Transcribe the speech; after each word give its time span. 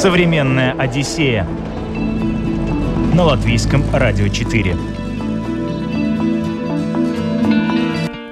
Современная 0.00 0.72
Одиссея 0.72 1.46
на 3.14 3.22
латвийском 3.22 3.84
радио 3.92 4.28
4. 4.28 4.74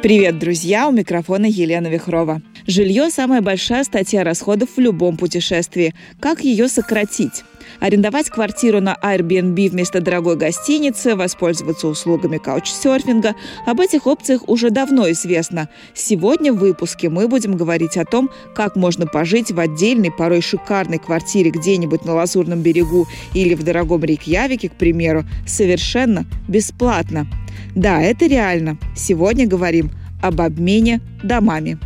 Привет, 0.03 0.39
друзья! 0.39 0.89
У 0.89 0.93
микрофона 0.93 1.45
Елена 1.45 1.89
Вихрова. 1.89 2.41
Жилье– 2.69 3.09
самая 3.11 3.41
большая 3.41 3.83
статья 3.83 4.25
расходов 4.25 4.69
в 4.77 4.79
любом 4.79 5.17
путешествии. 5.17 5.95
Как 6.21 6.43
ее 6.43 6.69
сократить? 6.69 7.43
арендовать 7.81 8.29
квартиру 8.29 8.81
на 8.81 8.97
Airbnb 9.03 9.71
вместо 9.71 10.01
дорогой 10.01 10.37
гостиницы, 10.37 11.15
воспользоваться 11.15 11.87
услугами 11.87 12.39
каучсерфинга. 12.39 13.35
Об 13.67 13.81
этих 13.81 14.07
опциях 14.07 14.49
уже 14.49 14.71
давно 14.71 15.11
известно. 15.13 15.69
Сегодня 15.95 16.53
в 16.53 16.59
выпуске 16.59 17.09
мы 17.09 17.29
будем 17.29 17.57
говорить 17.57 17.97
о 17.97 18.05
том, 18.05 18.31
как 18.55 18.75
можно 18.75 19.07
пожить 19.07 19.53
в 19.53 19.61
отдельной, 19.61 20.11
порой 20.11 20.41
шикарной 20.41 20.99
квартире 20.99 21.51
где-нибудь 21.51 22.05
на 22.05 22.15
Лазурном 22.15 22.61
берегу 22.61 23.07
или 23.33 23.55
в 23.55 23.63
дорогом 23.63 24.03
Рейкьявике, 24.03 24.69
к 24.69 24.75
примеру, 24.75 25.25
совершенно 25.47 26.27
бесплатно. 26.49 27.27
Да, 27.75 28.03
это 28.03 28.27
реально. 28.27 28.77
Сегодня 28.97 29.47
говорим 29.47 29.91
об 30.21 30.41
обмене 30.41 31.01
домами. 31.23 31.79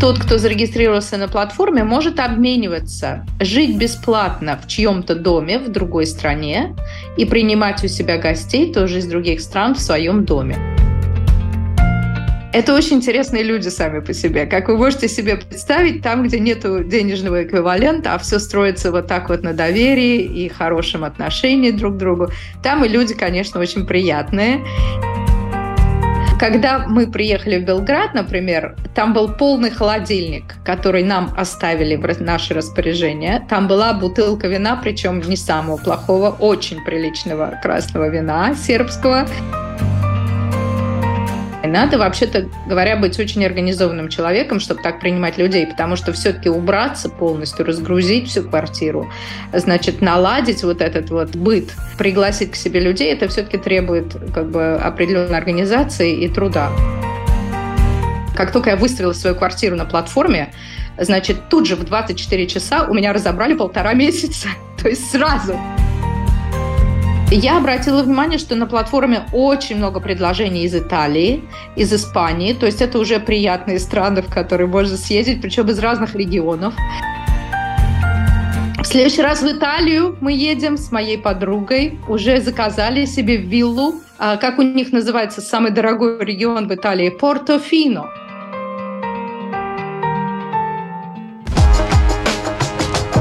Тот, 0.00 0.18
кто 0.18 0.38
зарегистрировался 0.38 1.16
на 1.16 1.28
платформе, 1.28 1.84
может 1.84 2.18
обмениваться, 2.18 3.24
жить 3.40 3.76
бесплатно 3.76 4.58
в 4.62 4.68
чьем-то 4.68 5.14
доме 5.14 5.58
в 5.58 5.70
другой 5.70 6.06
стране 6.06 6.74
и 7.16 7.24
принимать 7.24 7.82
у 7.84 7.88
себя 7.88 8.18
гостей 8.18 8.72
тоже 8.72 8.98
из 8.98 9.06
других 9.06 9.40
стран 9.40 9.74
в 9.74 9.80
своем 9.80 10.24
доме. 10.24 10.56
Это 12.52 12.72
очень 12.72 12.98
интересные 12.98 13.42
люди 13.42 13.66
сами 13.66 13.98
по 13.98 14.12
себе. 14.12 14.46
Как 14.46 14.68
вы 14.68 14.76
можете 14.76 15.08
себе 15.08 15.36
представить, 15.36 16.02
там, 16.02 16.22
где 16.22 16.38
нет 16.38 16.60
денежного 16.88 17.42
эквивалента, 17.42 18.14
а 18.14 18.18
все 18.18 18.38
строится 18.38 18.92
вот 18.92 19.08
так 19.08 19.28
вот 19.28 19.42
на 19.42 19.54
доверии 19.54 20.20
и 20.20 20.48
хорошем 20.48 21.02
отношении 21.02 21.72
друг 21.72 21.94
к 21.94 21.96
другу, 21.96 22.28
там 22.62 22.84
и 22.84 22.88
люди, 22.88 23.12
конечно, 23.14 23.58
очень 23.58 23.84
приятные. 23.86 24.60
Когда 26.38 26.80
мы 26.80 27.06
приехали 27.06 27.58
в 27.58 27.64
Белград, 27.64 28.12
например, 28.12 28.76
там 28.94 29.12
был 29.12 29.28
полный 29.28 29.70
холодильник, 29.70 30.56
который 30.64 31.04
нам 31.04 31.32
оставили 31.36 31.96
в 31.96 32.20
наше 32.20 32.54
распоряжение. 32.54 33.46
Там 33.48 33.68
была 33.68 33.94
бутылка 33.94 34.48
вина, 34.48 34.76
причем 34.82 35.20
не 35.20 35.36
самого 35.36 35.76
плохого, 35.76 36.30
очень 36.30 36.84
приличного 36.84 37.58
красного 37.62 38.08
вина 38.08 38.54
сербского. 38.54 39.26
Надо, 41.66 41.98
вообще-то 41.98 42.48
говоря, 42.66 42.96
быть 42.96 43.18
очень 43.18 43.44
организованным 43.44 44.08
человеком, 44.08 44.60
чтобы 44.60 44.82
так 44.82 45.00
принимать 45.00 45.38
людей, 45.38 45.66
потому 45.66 45.96
что 45.96 46.12
все-таки 46.12 46.48
убраться 46.48 47.08
полностью, 47.08 47.64
разгрузить 47.64 48.28
всю 48.28 48.42
квартиру, 48.42 49.10
значит, 49.52 50.00
наладить 50.00 50.62
вот 50.62 50.80
этот 50.80 51.10
вот 51.10 51.34
быт, 51.36 51.72
пригласить 51.98 52.52
к 52.52 52.56
себе 52.56 52.80
людей, 52.80 53.12
это 53.12 53.28
все-таки 53.28 53.58
требует 53.58 54.14
как 54.34 54.50
бы 54.50 54.74
определенной 54.74 55.38
организации 55.38 56.24
и 56.24 56.28
труда. 56.28 56.70
Как 58.36 58.52
только 58.52 58.70
я 58.70 58.76
выставила 58.76 59.12
свою 59.12 59.36
квартиру 59.36 59.76
на 59.76 59.84
платформе, 59.84 60.52
значит, 60.98 61.48
тут 61.48 61.66
же 61.66 61.76
в 61.76 61.84
24 61.84 62.46
часа 62.46 62.84
у 62.84 62.94
меня 62.94 63.12
разобрали 63.12 63.54
полтора 63.54 63.94
месяца. 63.94 64.48
То 64.82 64.88
есть 64.88 65.10
сразу. 65.10 65.58
Я 67.30 67.56
обратила 67.56 68.02
внимание, 68.02 68.38
что 68.38 68.54
на 68.54 68.66
платформе 68.66 69.24
очень 69.32 69.76
много 69.76 70.00
предложений 70.00 70.64
из 70.64 70.74
Италии, 70.74 71.42
из 71.74 71.92
Испании. 71.92 72.52
То 72.52 72.66
есть 72.66 72.80
это 72.80 72.98
уже 72.98 73.18
приятные 73.18 73.78
страны, 73.78 74.22
в 74.22 74.32
которые 74.32 74.68
можно 74.68 74.96
съездить, 74.96 75.40
причем 75.40 75.68
из 75.68 75.78
разных 75.78 76.14
регионов. 76.14 76.74
В 78.78 78.84
следующий 78.86 79.22
раз 79.22 79.42
в 79.42 79.46
Италию 79.50 80.16
мы 80.20 80.32
едем 80.32 80.76
с 80.76 80.92
моей 80.92 81.18
подругой. 81.18 81.98
Уже 82.06 82.40
заказали 82.40 83.06
себе 83.06 83.38
виллу. 83.38 83.94
А, 84.18 84.36
как 84.36 84.58
у 84.58 84.62
них 84.62 84.92
называется 84.92 85.40
самый 85.40 85.72
дорогой 85.72 86.24
регион 86.24 86.68
в 86.68 86.74
Италии? 86.74 87.08
Портофино. 87.08 88.10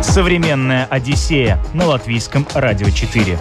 Современная 0.01 0.85
Одиссея 0.91 1.57
на 1.73 1.87
латвийском 1.87 2.45
радио 2.53 2.89
4. 2.89 3.39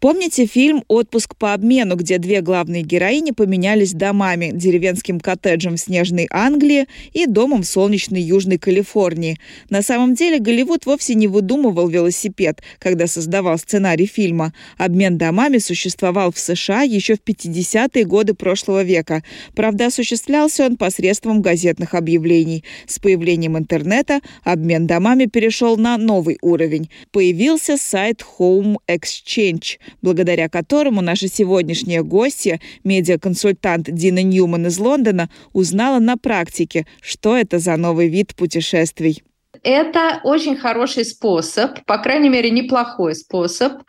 Помните 0.00 0.46
фильм 0.46 0.84
«Отпуск 0.86 1.34
по 1.34 1.54
обмену», 1.54 1.96
где 1.96 2.18
две 2.18 2.40
главные 2.40 2.82
героини 2.82 3.32
поменялись 3.32 3.92
домами– 3.92 4.52
деревенским 4.54 5.18
коттеджем 5.18 5.74
в 5.74 5.80
снежной 5.80 6.28
Англии 6.30 6.86
и 7.12 7.26
домом 7.26 7.62
в 7.62 7.66
солнечной 7.66 8.20
Южной 8.20 8.58
Калифорнии. 8.58 9.40
На 9.70 9.82
самом 9.82 10.14
деле 10.14 10.38
Голливуд 10.38 10.86
вовсе 10.86 11.16
не 11.16 11.26
выдумывал 11.26 11.88
велосипед, 11.88 12.62
когда 12.78 13.08
создавал 13.08 13.58
сценарий 13.58 14.06
фильма. 14.06 14.54
Обмен 14.76 15.18
домами 15.18 15.58
существовал 15.58 16.30
в 16.30 16.38
США 16.38 16.82
еще 16.82 17.16
в 17.16 17.28
50-е 17.28 18.04
годы 18.04 18.34
прошлого 18.34 18.84
века. 18.84 19.24
Правда, 19.56 19.86
осуществлялся 19.86 20.64
он 20.64 20.76
посредством 20.76 21.42
газетных 21.42 21.94
объявлений. 21.94 22.62
С 22.86 23.00
появлением 23.00 23.58
интернета 23.58 24.20
обмен 24.44 24.86
домами 24.86 25.24
перешел 25.24 25.76
на 25.76 25.98
новый 25.98 26.38
уровень. 26.40 26.88
Появился 27.10 27.76
сайт 27.76 28.24
Home 28.38 28.76
Exchange– 28.86 29.78
благодаря 30.02 30.48
которому 30.48 31.00
наша 31.00 31.28
сегодняшняя 31.28 32.02
гостья, 32.02 32.60
медиаконсультант 32.84 33.90
Дина 33.90 34.22
Ньюман 34.22 34.66
из 34.66 34.78
Лондона, 34.78 35.28
узнала 35.52 35.98
на 35.98 36.16
практике, 36.16 36.86
что 37.00 37.36
это 37.36 37.58
за 37.58 37.76
новый 37.76 38.08
вид 38.08 38.34
путешествий. 38.34 39.22
Это 39.62 40.20
очень 40.24 40.56
хороший 40.56 41.04
способ, 41.04 41.84
по 41.84 41.98
крайней 41.98 42.28
мере, 42.28 42.50
неплохой 42.50 43.14
способ 43.14 43.82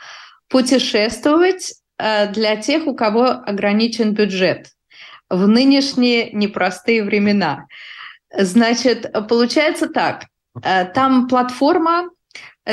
путешествовать 0.48 1.74
э, 1.98 2.32
для 2.32 2.56
тех, 2.56 2.88
у 2.88 2.96
кого 2.96 3.26
ограничен 3.26 4.14
бюджет 4.14 4.68
в 5.30 5.48
нынешние 5.48 6.32
непростые 6.32 7.04
времена. 7.04 7.68
Значит, 8.36 9.12
получается 9.28 9.88
так. 9.88 10.26
Э, 10.64 10.86
там 10.86 11.28
платформа 11.28 12.09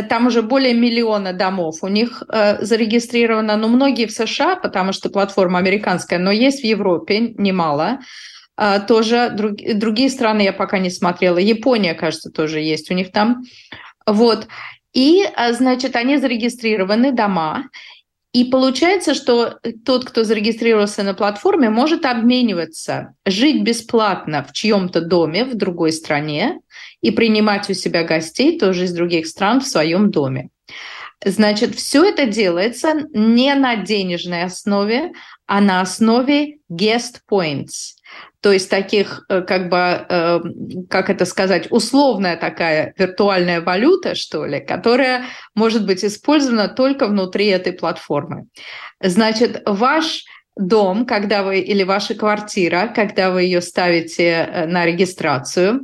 там 0.03 0.27
уже 0.27 0.43
более 0.43 0.75
миллиона 0.75 1.33
домов. 1.33 1.79
У 1.83 1.89
них 1.89 2.23
э, 2.29 2.65
зарегистрировано, 2.65 3.57
ну, 3.57 3.69
многие 3.69 4.07
в 4.07 4.13
США, 4.13 4.57
потому 4.57 4.93
что 4.93 5.11
платформа 5.11 5.59
американская, 5.59 6.19
но 6.19 6.31
есть 6.31 6.61
в 6.61 6.65
Европе 6.65 7.35
немало. 7.37 8.01
Э, 8.59 8.81
тоже 8.87 9.31
друг, 9.31 9.57
другие 9.75 10.11
страны 10.11 10.43
я 10.43 10.53
пока 10.53 10.79
не 10.79 10.91
смотрела. 10.91 11.39
Япония, 11.39 11.95
кажется, 11.95 12.31
тоже 12.31 12.61
есть 12.61 12.91
у 12.91 12.95
них 12.95 13.13
там. 13.13 13.43
Вот. 14.07 14.49
И, 14.93 15.25
э, 15.25 15.53
значит, 15.53 15.97
они 15.97 16.17
зарегистрированы 16.17 17.13
дома, 17.13 17.65
и 18.37 18.45
получается, 18.45 19.15
что 19.15 19.59
тот, 19.87 20.05
кто 20.05 20.23
зарегистрировался 20.23 21.03
на 21.03 21.15
платформе, 21.15 21.71
может 21.71 22.05
обмениваться, 22.05 23.15
жить 23.25 23.63
бесплатно 23.63 24.45
в 24.47 24.53
чьем-то 24.53 25.01
доме 25.01 25.47
в 25.47 25.55
другой 25.55 25.91
стране 25.91 26.61
и 27.01 27.11
принимать 27.11 27.71
у 27.71 27.73
себя 27.73 28.05
гостей 28.05 28.59
тоже 28.59 28.85
из 28.85 28.93
других 28.93 29.27
стран 29.27 29.63
в 29.63 29.67
своем 29.67 30.11
доме. 30.11 30.51
Значит, 31.25 31.77
все 31.77 32.05
это 32.05 32.27
делается 32.27 33.09
не 33.15 33.55
на 33.55 33.77
денежной 33.77 34.43
основе, 34.43 35.13
а 35.47 35.63
на 35.63 35.81
основе 35.81 36.59
guest 36.71 37.21
points 37.31 37.95
то 38.47 38.53
есть 38.53 38.71
таких, 38.71 39.27
э, 39.29 39.43
как 39.43 39.69
бы, 39.69 39.77
э, 39.77 40.41
как 40.89 41.11
это 41.11 41.25
сказать, 41.25 41.67
условная 41.71 42.37
такая 42.37 42.95
виртуальная 42.97 43.61
валюта, 43.61 44.15
что 44.15 44.47
ли, 44.47 44.61
которая 44.61 45.25
может 45.57 45.85
быть 45.85 46.05
использована 46.05 46.69
только 46.69 47.09
внутри 47.09 47.49
этой 47.49 47.73
платформы. 47.73 48.47
Значит, 49.03 49.63
ваш 49.67 50.23
дом, 50.57 51.07
когда 51.07 51.43
вы 51.43 51.59
или 51.59 51.83
ваша 51.83 52.15
квартира, 52.15 52.93
когда 52.95 53.33
вы 53.33 53.43
ее 53.43 53.61
ставите 53.61 54.29
э, 54.29 54.67
на 54.67 54.87
регистрацию, 54.87 55.81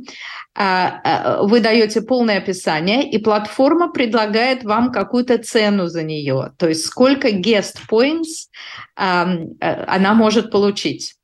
а, 0.55 1.41
вы 1.43 1.59
даете 1.59 2.01
полное 2.01 2.37
описание, 2.37 3.11
и 3.11 3.17
платформа 3.17 3.91
предлагает 3.91 4.63
вам 4.63 4.93
какую-то 4.93 5.37
цену 5.39 5.87
за 5.87 6.03
нее, 6.03 6.53
то 6.57 6.69
есть 6.69 6.85
сколько 6.85 7.27
guest 7.27 7.79
points 7.91 8.47
она 8.95 10.13
может 10.13 10.49
получить. 10.51 11.15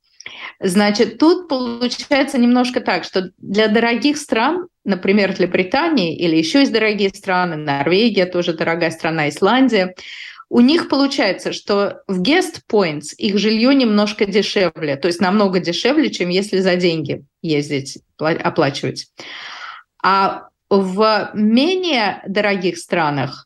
Значит, 0.59 1.17
тут 1.17 1.47
получается 1.47 2.37
немножко 2.37 2.81
так, 2.81 3.03
что 3.03 3.31
для 3.37 3.67
дорогих 3.67 4.17
стран, 4.17 4.67
например, 4.83 5.35
для 5.35 5.47
Британии 5.47 6.15
или 6.15 6.35
еще 6.35 6.59
есть 6.59 6.73
дорогие 6.73 7.09
страны, 7.09 7.55
Норвегия 7.55 8.25
тоже 8.25 8.53
дорогая 8.53 8.91
страна, 8.91 9.29
Исландия, 9.29 9.95
у 10.49 10.61
них 10.61 10.89
получается, 10.89 11.53
что 11.53 12.01
в 12.07 12.21
guest 12.21 12.61
points 12.71 13.13
их 13.17 13.37
жилье 13.37 13.73
немножко 13.75 14.25
дешевле, 14.25 14.95
то 14.95 15.07
есть 15.07 15.21
намного 15.21 15.59
дешевле, 15.59 16.09
чем 16.09 16.29
если 16.29 16.57
за 16.59 16.75
деньги 16.75 17.23
ездить, 17.41 17.99
оплачивать. 18.17 19.07
А 20.03 20.47
в 20.69 21.31
менее 21.33 22.21
дорогих 22.27 22.77
странах 22.77 23.45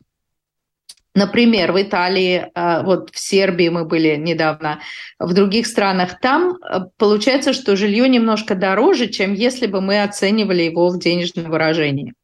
Например, 1.14 1.70
в 1.70 1.80
Италии, 1.80 2.50
э, 2.54 2.82
вот 2.82 3.10
в 3.12 3.18
Сербии 3.18 3.68
мы 3.68 3.84
были 3.84 4.16
недавно, 4.16 4.80
в 5.20 5.32
других 5.32 5.68
странах, 5.68 6.18
там 6.20 6.56
э, 6.56 6.86
получается, 6.96 7.52
что 7.52 7.76
жилье 7.76 8.08
немножко 8.08 8.56
дороже, 8.56 9.06
чем 9.06 9.32
если 9.32 9.66
бы 9.66 9.80
мы 9.80 10.02
оценивали 10.02 10.62
его 10.62 10.88
в 10.88 10.98
денежном 10.98 11.50
выражении. 11.50 12.14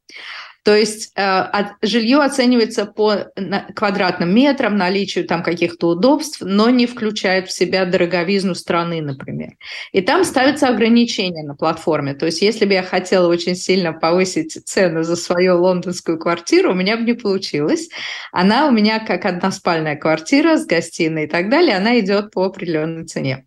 То 0.63 0.75
есть 0.75 1.11
э, 1.15 1.43
жилье 1.81 2.19
оценивается 2.19 2.85
по 2.85 3.31
квадратным 3.75 4.33
метрам, 4.33 4.77
наличию 4.77 5.27
там 5.27 5.41
каких-то 5.41 5.89
удобств, 5.89 6.41
но 6.41 6.69
не 6.69 6.85
включает 6.85 7.47
в 7.47 7.51
себя 7.51 7.85
дороговизну 7.85 8.53
страны, 8.53 9.01
например. 9.01 9.53
И 9.91 10.01
там 10.01 10.23
ставятся 10.23 10.67
ограничения 10.67 11.43
на 11.43 11.55
платформе. 11.55 12.13
То 12.13 12.27
есть 12.27 12.41
если 12.41 12.65
бы 12.65 12.73
я 12.73 12.83
хотела 12.83 13.27
очень 13.27 13.55
сильно 13.55 13.91
повысить 13.91 14.53
цену 14.65 15.01
за 15.01 15.15
свою 15.15 15.59
лондонскую 15.61 16.19
квартиру, 16.19 16.71
у 16.71 16.75
меня 16.75 16.95
бы 16.95 17.03
не 17.03 17.13
получилось. 17.13 17.89
Она 18.31 18.67
у 18.67 18.71
меня 18.71 18.99
как 18.99 19.25
односпальная 19.25 19.95
квартира 19.95 20.57
с 20.57 20.65
гостиной 20.65 21.23
и 21.23 21.27
так 21.27 21.49
далее, 21.49 21.75
она 21.75 21.99
идет 21.99 22.31
по 22.31 22.45
определенной 22.45 23.05
цене. 23.05 23.45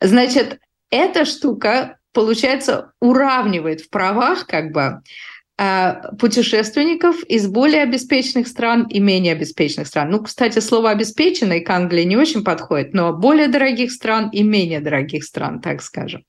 Значит, 0.00 0.58
эта 0.90 1.24
штука, 1.24 1.98
получается, 2.12 2.92
уравнивает 3.00 3.82
в 3.82 3.90
правах 3.90 4.46
как 4.46 4.72
бы 4.72 5.02
путешественников 6.20 7.24
из 7.24 7.48
более 7.48 7.82
обеспеченных 7.82 8.46
стран 8.46 8.86
и 8.88 9.00
менее 9.00 9.32
обеспеченных 9.32 9.88
стран. 9.88 10.10
Ну, 10.10 10.22
кстати, 10.22 10.60
слово 10.60 10.90
«обеспеченный» 10.90 11.60
к 11.60 11.70
Англии 11.70 12.04
не 12.04 12.16
очень 12.16 12.44
подходит, 12.44 12.94
но 12.94 13.12
более 13.12 13.48
дорогих 13.48 13.90
стран 13.90 14.30
и 14.30 14.44
менее 14.44 14.80
дорогих 14.80 15.24
стран, 15.24 15.60
так 15.60 15.82
скажем. 15.82 16.22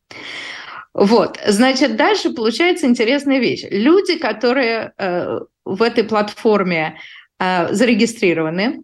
Вот, 0.94 1.40
значит, 1.48 1.96
дальше 1.96 2.32
получается 2.32 2.88
интересная 2.88 3.40
вещь. 3.40 3.66
Люди, 3.70 4.18
которые 4.18 4.94
э, 4.98 5.40
в 5.64 5.84
этой 5.84 6.04
платформе 6.04 7.00
э, 7.40 7.72
зарегистрированы, 7.74 8.82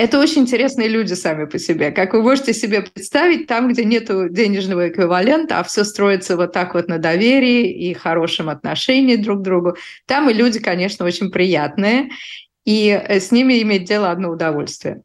это 0.00 0.18
очень 0.18 0.42
интересные 0.42 0.88
люди 0.88 1.12
сами 1.12 1.44
по 1.44 1.58
себе. 1.58 1.90
Как 1.90 2.14
вы 2.14 2.22
можете 2.22 2.54
себе 2.54 2.80
представить, 2.80 3.46
там, 3.46 3.68
где 3.68 3.84
нет 3.84 4.06
денежного 4.32 4.88
эквивалента, 4.88 5.58
а 5.58 5.62
все 5.62 5.84
строится 5.84 6.38
вот 6.38 6.52
так 6.52 6.72
вот 6.72 6.88
на 6.88 6.96
доверии 6.96 7.70
и 7.70 7.92
хорошем 7.92 8.48
отношении 8.48 9.16
друг 9.16 9.40
к 9.40 9.42
другу, 9.42 9.76
там 10.06 10.30
и 10.30 10.32
люди, 10.32 10.58
конечно, 10.58 11.04
очень 11.04 11.30
приятные, 11.30 12.08
и 12.64 12.88
э, 12.88 13.20
с 13.20 13.30
ними 13.30 13.60
иметь 13.60 13.84
дело 13.84 14.10
одно 14.10 14.30
удовольствие. 14.30 15.02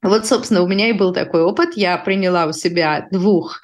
Вот, 0.00 0.26
собственно, 0.26 0.62
у 0.62 0.68
меня 0.68 0.90
и 0.90 0.92
был 0.92 1.12
такой 1.12 1.42
опыт. 1.42 1.76
Я 1.76 1.98
приняла 1.98 2.46
у 2.46 2.52
себя 2.52 3.08
двух 3.10 3.62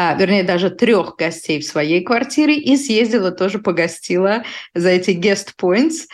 а, 0.00 0.14
вернее, 0.14 0.44
даже 0.44 0.70
трех 0.70 1.16
гостей 1.16 1.58
в 1.58 1.66
своей 1.66 2.04
квартире 2.04 2.56
и 2.56 2.76
съездила 2.76 3.32
тоже 3.32 3.58
погостила 3.58 4.44
за 4.72 4.90
эти 4.90 5.10
guest 5.10 5.54
points. 5.60 6.06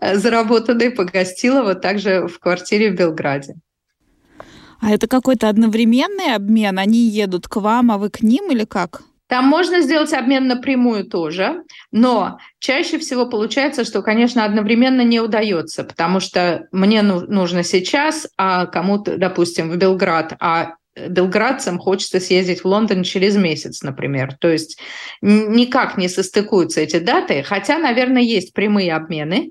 Э, 0.00 0.16
заработанные 0.16 0.90
погостила 0.90 1.62
вот 1.62 1.80
также 1.80 2.26
в 2.26 2.38
квартире 2.38 2.90
в 2.90 2.96
Белграде. 2.96 3.54
А 4.80 4.90
это 4.90 5.08
какой-то 5.08 5.48
одновременный 5.48 6.34
обмен? 6.34 6.78
Они 6.78 6.98
едут 7.08 7.48
к 7.48 7.56
вам, 7.56 7.90
а 7.90 7.98
вы 7.98 8.10
к 8.10 8.22
ним 8.22 8.50
или 8.50 8.64
как? 8.64 9.02
Там 9.28 9.46
можно 9.46 9.80
сделать 9.80 10.12
обмен 10.12 10.46
напрямую 10.46 11.04
тоже, 11.04 11.64
но 11.90 12.38
чаще 12.60 12.98
всего 12.98 13.26
получается, 13.26 13.84
что, 13.84 14.02
конечно, 14.02 14.44
одновременно 14.44 15.00
не 15.00 15.18
удается, 15.18 15.82
потому 15.82 16.20
что 16.20 16.68
мне 16.70 17.02
нужно 17.02 17.64
сейчас, 17.64 18.28
а 18.36 18.66
кому-то, 18.66 19.16
допустим, 19.16 19.70
в 19.70 19.76
Белград, 19.78 20.36
а 20.38 20.74
белградцам 21.08 21.78
хочется 21.78 22.20
съездить 22.20 22.62
в 22.62 22.66
Лондон 22.66 23.02
через 23.02 23.36
месяц, 23.36 23.82
например. 23.82 24.36
То 24.38 24.48
есть 24.48 24.78
никак 25.20 25.98
не 25.98 26.08
состыкуются 26.08 26.80
эти 26.80 26.98
даты, 26.98 27.42
хотя, 27.42 27.78
наверное, 27.78 28.22
есть 28.22 28.54
прямые 28.54 28.94
обмены, 28.94 29.50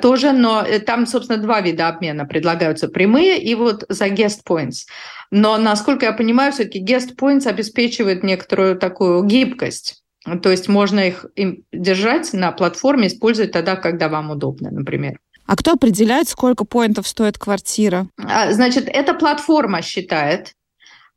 тоже, 0.00 0.32
но 0.32 0.62
э, 0.62 0.78
там, 0.78 1.06
собственно, 1.06 1.38
два 1.38 1.60
вида 1.60 1.88
обмена 1.88 2.24
предлагаются, 2.24 2.88
прямые 2.88 3.42
и 3.42 3.54
вот 3.54 3.84
за 3.88 4.06
guest 4.06 4.40
points. 4.48 4.86
Но, 5.30 5.58
насколько 5.58 6.06
я 6.06 6.12
понимаю, 6.12 6.52
все-таки 6.52 6.84
guest 6.84 7.16
points 7.16 7.46
обеспечивает 7.46 8.22
некоторую 8.22 8.76
такую 8.76 9.24
гибкость. 9.24 10.02
То 10.42 10.50
есть 10.50 10.68
можно 10.68 11.00
их 11.00 11.26
держать 11.72 12.32
на 12.32 12.52
платформе, 12.52 13.06
использовать 13.06 13.52
тогда, 13.52 13.76
когда 13.76 14.08
вам 14.08 14.30
удобно, 14.30 14.70
например. 14.70 15.20
А 15.46 15.56
кто 15.56 15.72
определяет, 15.72 16.28
сколько 16.28 16.64
поинтов 16.64 17.06
стоит 17.06 17.38
квартира? 17.38 18.08
А, 18.18 18.52
значит, 18.52 18.88
эта 18.88 19.14
платформа 19.14 19.82
считает. 19.82 20.54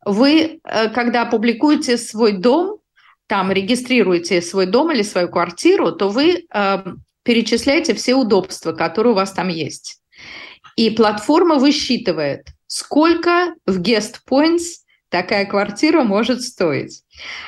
Вы, 0.04 0.60
э, 0.62 0.88
когда 0.90 1.24
публикуете 1.24 1.98
свой 1.98 2.32
дом, 2.32 2.78
там 3.26 3.52
регистрируете 3.52 4.42
свой 4.42 4.66
дом 4.66 4.90
или 4.90 5.02
свою 5.02 5.28
квартиру, 5.28 5.92
то 5.92 6.08
вы 6.08 6.46
перечисляйте 7.22 7.94
все 7.94 8.14
удобства, 8.14 8.72
которые 8.72 9.12
у 9.12 9.16
вас 9.16 9.32
там 9.32 9.48
есть. 9.48 10.00
И 10.76 10.90
платформа 10.90 11.56
высчитывает, 11.56 12.48
сколько 12.66 13.54
в 13.66 13.80
guest 13.80 14.20
points 14.28 14.79
такая 15.10 15.44
квартира 15.44 16.02
может 16.02 16.42
стоить. 16.42 17.02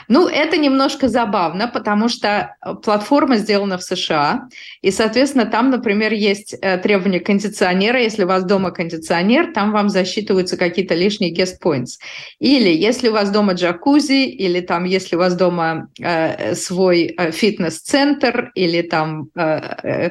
Ну, 0.08 0.28
это 0.28 0.56
немножко 0.58 1.08
забавно, 1.08 1.68
потому 1.68 2.08
что 2.08 2.56
э, 2.60 2.74
платформа 2.82 3.36
сделана 3.36 3.78
в 3.78 3.82
США, 3.82 4.48
и, 4.82 4.90
соответственно, 4.90 5.46
там, 5.46 5.70
например, 5.70 6.12
есть 6.12 6.54
э, 6.60 6.78
требования 6.78 7.20
кондиционера. 7.20 8.00
Если 8.00 8.24
у 8.24 8.26
вас 8.26 8.44
дома 8.44 8.70
кондиционер, 8.70 9.52
там 9.52 9.72
вам 9.72 9.88
засчитываются 9.88 10.56
какие-то 10.56 10.94
лишние 10.94 11.32
guest 11.32 11.54
points. 11.62 11.98
Или 12.38 12.70
если 12.70 13.08
у 13.08 13.12
вас 13.12 13.30
дома 13.30 13.54
джакузи, 13.54 14.26
или 14.26 14.60
там, 14.60 14.84
если 14.84 15.16
у 15.16 15.20
вас 15.20 15.34
дома 15.36 15.88
э, 16.00 16.54
свой 16.54 17.14
э, 17.16 17.30
фитнес-центр, 17.30 18.50
или 18.54 18.82
там 18.82 19.28
э, 19.34 19.40
э, 19.82 20.10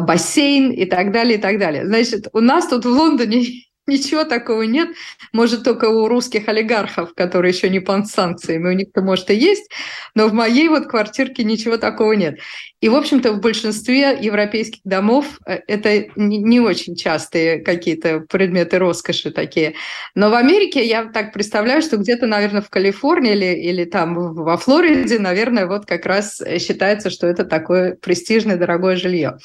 бассейн 0.00 0.70
и 0.70 0.86
так 0.86 1.12
далее, 1.12 1.38
и 1.38 1.40
так 1.40 1.58
далее. 1.58 1.84
Значит, 1.84 2.28
у 2.32 2.40
нас 2.40 2.68
тут 2.68 2.84
в 2.84 2.88
Лондоне 2.88 3.44
Ничего 3.86 4.24
такого 4.24 4.62
нет. 4.62 4.90
Может, 5.32 5.64
только 5.64 5.86
у 5.86 6.06
русских 6.06 6.48
олигархов, 6.48 7.14
которые 7.14 7.52
еще 7.52 7.68
не 7.68 7.80
под 7.80 8.06
санкциями, 8.06 8.68
у 8.68 8.72
них-то, 8.72 9.02
может, 9.02 9.30
и 9.30 9.34
есть, 9.34 9.70
но 10.14 10.28
в 10.28 10.32
моей 10.32 10.68
вот 10.68 10.86
квартирке 10.86 11.42
ничего 11.42 11.76
такого 11.78 12.12
нет. 12.12 12.38
И, 12.80 12.88
в 12.88 12.94
общем-то, 12.94 13.32
в 13.32 13.40
большинстве 13.40 14.16
европейских 14.20 14.80
домов 14.84 15.40
э, 15.46 15.58
это 15.66 16.06
не 16.16 16.60
очень 16.60 16.94
частые 16.94 17.60
какие-то 17.60 18.20
предметы 18.20 18.78
роскоши 18.78 19.32
такие. 19.32 19.74
Но 20.14 20.30
в 20.30 20.34
Америке 20.34 20.84
я 20.84 21.06
так 21.06 21.32
представляю, 21.32 21.82
что 21.82 21.96
где-то, 21.96 22.26
наверное, 22.26 22.62
в 22.62 22.70
Калифорнии 22.70 23.32
или, 23.32 23.54
или 23.56 23.84
там 23.84 24.14
во 24.14 24.56
Флориде, 24.56 25.18
наверное, 25.18 25.66
вот 25.66 25.86
как 25.86 26.06
раз 26.06 26.40
считается, 26.58 27.10
что 27.10 27.26
это 27.26 27.44
такое 27.44 27.96
престижное, 27.96 28.56
дорогое 28.56 28.96
жилье. 28.96 29.38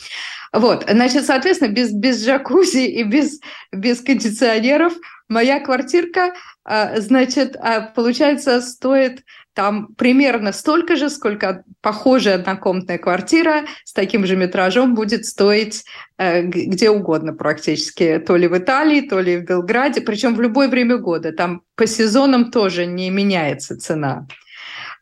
Вот, 0.54 0.86
значит, 0.90 1.26
соответственно, 1.26 1.72
без, 1.72 1.92
без 1.92 2.26
джакузи 2.26 2.86
и 2.86 3.04
без, 3.04 3.40
без 3.72 4.02
кондиционеров 4.02 4.94
моя 5.28 5.60
квартирка, 5.60 6.34
а, 6.64 7.00
значит, 7.00 7.56
а, 7.60 7.82
получается, 7.82 8.62
стоит 8.62 9.24
там 9.54 9.88
примерно 9.96 10.52
столько 10.52 10.96
же, 10.96 11.10
сколько 11.10 11.64
похожая 11.82 12.36
однокомнатная 12.36 13.00
квартира 13.00 13.64
с 13.86 13.92
таким 13.92 14.24
же 14.28 14.36
метражом 14.36 14.94
будет 14.94 15.26
стоить 15.26 15.84
э, 16.20 16.44
где 16.44 16.92
угодно 16.92 17.34
практически, 17.34 18.20
то 18.20 18.36
ли 18.36 18.48
в 18.48 18.56
Италии, 18.56 19.02
то 19.02 19.20
ли 19.20 19.38
в 19.38 19.46
Белграде, 19.46 20.02
причем 20.02 20.36
в 20.36 20.42
любое 20.42 20.68
время 20.68 20.98
года. 20.98 21.32
Там 21.32 21.64
по 21.76 21.88
сезонам 21.88 22.52
тоже 22.52 22.86
не 22.86 23.10
меняется 23.10 23.80
цена. 23.80 24.28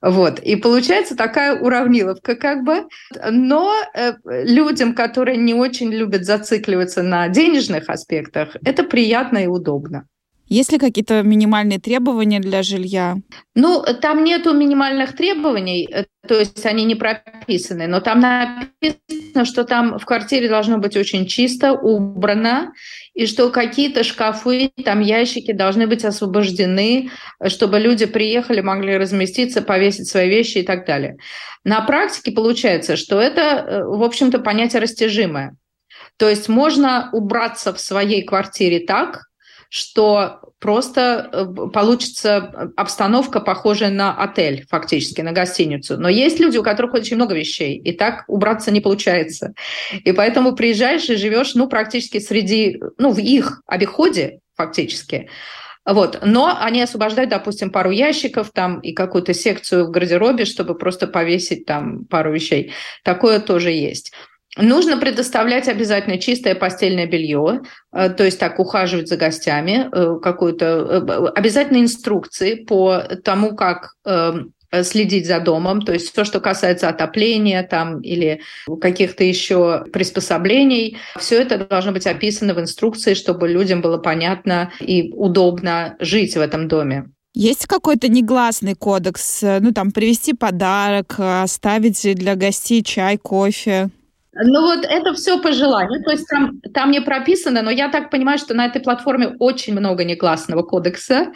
Вот. 0.01 0.39
И 0.39 0.55
получается 0.55 1.15
такая 1.15 1.59
уравниловка 1.59 2.35
как 2.35 2.63
бы. 2.63 2.87
Но 3.31 3.73
э, 3.93 4.13
людям, 4.25 4.93
которые 4.93 5.37
не 5.37 5.53
очень 5.53 5.91
любят 5.91 6.25
зацикливаться 6.25 7.03
на 7.03 7.27
денежных 7.29 7.89
аспектах, 7.89 8.55
это 8.63 8.83
приятно 8.83 9.39
и 9.39 9.47
удобно. 9.47 10.07
Есть 10.47 10.71
ли 10.71 10.77
какие-то 10.77 11.23
минимальные 11.23 11.79
требования 11.79 12.39
для 12.39 12.61
жилья? 12.61 13.15
Ну, 13.55 13.83
там 14.01 14.23
нету 14.23 14.53
минимальных 14.53 15.15
требований, 15.15 15.89
э, 15.91 16.05
то 16.27 16.37
есть 16.39 16.63
они 16.65 16.85
не 16.85 16.93
прописаны, 16.93 17.87
но 17.87 17.99
там 17.99 18.19
написано, 18.19 19.45
что 19.45 19.63
там 19.63 19.97
в 19.97 20.05
квартире 20.05 20.47
должно 20.47 20.77
быть 20.77 20.95
очень 20.95 21.25
чисто, 21.25 21.73
убрано, 21.73 22.73
и 23.15 23.25
что 23.25 23.49
какие-то 23.49 24.03
шкафы, 24.03 24.71
там 24.83 25.01
ящики 25.01 25.51
должны 25.51 25.87
быть 25.87 26.05
освобождены, 26.05 27.09
чтобы 27.47 27.79
люди 27.79 28.05
приехали, 28.05 28.61
могли 28.61 28.97
разместиться, 28.97 29.63
повесить 29.63 30.07
свои 30.07 30.29
вещи 30.29 30.59
и 30.59 30.63
так 30.63 30.85
далее. 30.85 31.17
На 31.63 31.81
практике 31.81 32.31
получается, 32.31 32.97
что 32.97 33.19
это, 33.19 33.41
э, 33.41 33.83
в 33.83 34.03
общем-то, 34.03 34.39
понятие 34.39 34.81
растяжимое. 34.83 35.55
То 36.17 36.29
есть 36.29 36.49
можно 36.49 37.09
убраться 37.13 37.73
в 37.73 37.79
своей 37.79 38.23
квартире 38.23 38.79
так, 38.85 39.23
что 39.75 40.39
просто 40.59 41.29
э, 41.33 41.69
получится 41.73 42.71
обстановка, 42.77 43.41
похожая 43.41 43.91
на 43.91 44.15
отель, 44.15 44.65
фактически, 44.69 45.19
на 45.19 45.33
гостиницу. 45.33 45.97
Но 45.97 46.07
есть 46.07 46.39
люди, 46.39 46.57
у 46.57 46.63
которых 46.63 46.93
очень 46.93 47.17
много 47.17 47.35
вещей, 47.35 47.77
и 47.77 47.91
так 47.91 48.23
убраться 48.29 48.71
не 48.71 48.79
получается. 48.79 49.53
И 49.91 50.13
поэтому 50.13 50.55
приезжаешь 50.55 51.09
и 51.09 51.17
живешь, 51.17 51.55
ну, 51.55 51.67
практически 51.67 52.19
среди, 52.19 52.81
ну, 52.97 53.11
в 53.11 53.19
их 53.19 53.63
обиходе, 53.67 54.39
фактически. 54.55 55.27
Вот. 55.85 56.21
Но 56.23 56.57
они 56.57 56.81
освобождают, 56.81 57.31
допустим, 57.31 57.69
пару 57.69 57.91
ящиков 57.91 58.51
там 58.53 58.79
и 58.79 58.93
какую-то 58.93 59.33
секцию 59.33 59.87
в 59.87 59.91
гардеробе, 59.91 60.45
чтобы 60.45 60.77
просто 60.77 61.05
повесить 61.05 61.65
там 61.65 62.05
пару 62.05 62.31
вещей. 62.31 62.71
Такое 63.03 63.41
тоже 63.41 63.71
есть. 63.71 64.13
Нужно 64.57 64.97
предоставлять 64.97 65.67
обязательно 65.67 66.17
чистое 66.17 66.55
постельное 66.55 67.07
белье, 67.07 67.61
э, 67.91 68.09
то 68.09 68.23
есть 68.23 68.39
так 68.39 68.59
ухаживать 68.59 69.09
за 69.09 69.17
гостями, 69.17 69.89
э, 69.91 70.19
какую-то 70.21 70.65
э, 70.65 71.27
обязательно 71.35 71.81
инструкции 71.81 72.55
по 72.55 72.99
тому, 73.23 73.55
как 73.55 73.95
следить 74.81 75.25
за 75.25 75.39
домом, 75.39 75.83
то 75.83 75.93
есть 75.93 76.11
все, 76.11 76.25
что 76.25 76.41
касается 76.41 76.89
отопления 76.89 77.63
там 77.63 78.01
или 78.01 78.41
каких-то 78.81 79.23
еще 79.23 79.85
приспособлений, 79.93 80.97
все 81.17 81.41
это 81.41 81.65
должно 81.65 81.93
быть 81.93 82.05
описано 82.05 82.53
в 82.53 82.59
инструкции, 82.59 83.13
чтобы 83.13 83.47
людям 83.47 83.79
было 83.79 83.97
понятно 83.99 84.73
и 84.81 85.13
удобно 85.13 85.95
жить 86.01 86.35
в 86.35 86.41
этом 86.41 86.67
доме. 86.67 87.05
Есть 87.33 87.67
какой-то 87.67 88.09
негласный 88.09 88.75
кодекс? 88.75 89.41
Ну, 89.41 89.71
там, 89.71 89.91
привезти 89.91 90.33
подарок, 90.33 91.15
оставить 91.19 92.01
для 92.15 92.35
гостей 92.35 92.83
чай, 92.83 93.17
кофе? 93.17 93.89
Ну 94.37 94.61
вот 94.61 94.85
это 94.85 95.13
все 95.13 95.41
по 95.41 95.53
желанию, 95.53 96.03
то 96.03 96.11
есть 96.11 96.27
там, 96.27 96.59
там 96.73 96.91
не 96.91 96.99
прописано, 96.99 97.61
но 97.61 97.71
я 97.71 97.87
так 97.87 98.09
понимаю, 98.09 98.37
что 98.37 98.53
на 98.53 98.65
этой 98.65 98.81
платформе 98.81 99.35
очень 99.39 99.73
много 99.73 100.03
негласного 100.03 100.61
кодекса, 100.61 101.31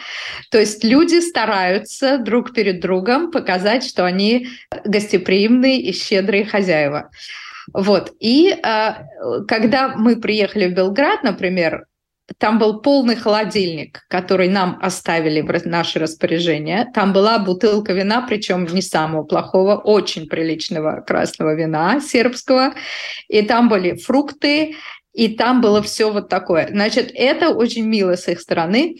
то 0.50 0.58
есть 0.58 0.84
люди 0.84 1.20
стараются 1.20 2.18
друг 2.18 2.52
перед 2.52 2.80
другом 2.80 3.30
показать, 3.30 3.84
что 3.84 4.04
они 4.04 4.48
гостеприимные 4.84 5.80
и 5.80 5.92
щедрые 5.92 6.44
хозяева. 6.44 7.10
Вот. 7.72 8.12
И 8.20 8.50
э, 8.50 8.92
когда 9.48 9.94
мы 9.96 10.16
приехали 10.16 10.66
в 10.66 10.74
Белград, 10.74 11.22
например, 11.22 11.86
там 12.38 12.58
был 12.58 12.80
полный 12.80 13.16
холодильник, 13.16 14.04
который 14.08 14.48
нам 14.48 14.78
оставили 14.80 15.40
в 15.40 15.66
наше 15.66 15.98
распоряжение. 15.98 16.86
Там 16.94 17.12
была 17.12 17.38
бутылка 17.38 17.92
вина, 17.92 18.24
причем 18.26 18.66
не 18.66 18.82
самого 18.82 19.24
плохого, 19.24 19.76
очень 19.76 20.28
приличного 20.28 21.02
красного 21.06 21.54
вина 21.54 22.00
сербского. 22.00 22.74
И 23.28 23.42
там 23.42 23.68
были 23.68 23.96
фрукты, 23.96 24.76
и 25.12 25.28
там 25.28 25.60
было 25.60 25.82
все 25.82 26.10
вот 26.10 26.28
такое. 26.28 26.68
Значит, 26.70 27.10
это 27.14 27.50
очень 27.50 27.86
мило 27.86 28.16
с 28.16 28.28
их 28.28 28.40
стороны. 28.40 28.96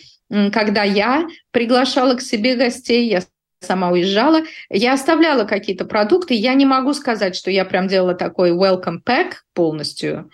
Когда 0.53 0.83
я 0.83 1.27
приглашала 1.51 2.15
к 2.15 2.21
себе 2.21 2.57
гостей, 2.57 3.09
я 3.09 3.23
сама 3.61 3.91
уезжала, 3.91 4.43
я 4.71 4.95
оставляла 4.95 5.45
какие-то 5.45 5.85
продукты. 5.85 6.35
Я 6.35 6.55
не 6.55 6.67
могу 6.67 6.95
сказать, 6.95 7.37
что 7.37 7.51
я 7.51 7.65
прям 7.65 7.89
делала 7.89 8.15
такой 8.15 8.51
welcome 8.51 8.99
pack 9.05 9.33
полностью, 9.55 10.31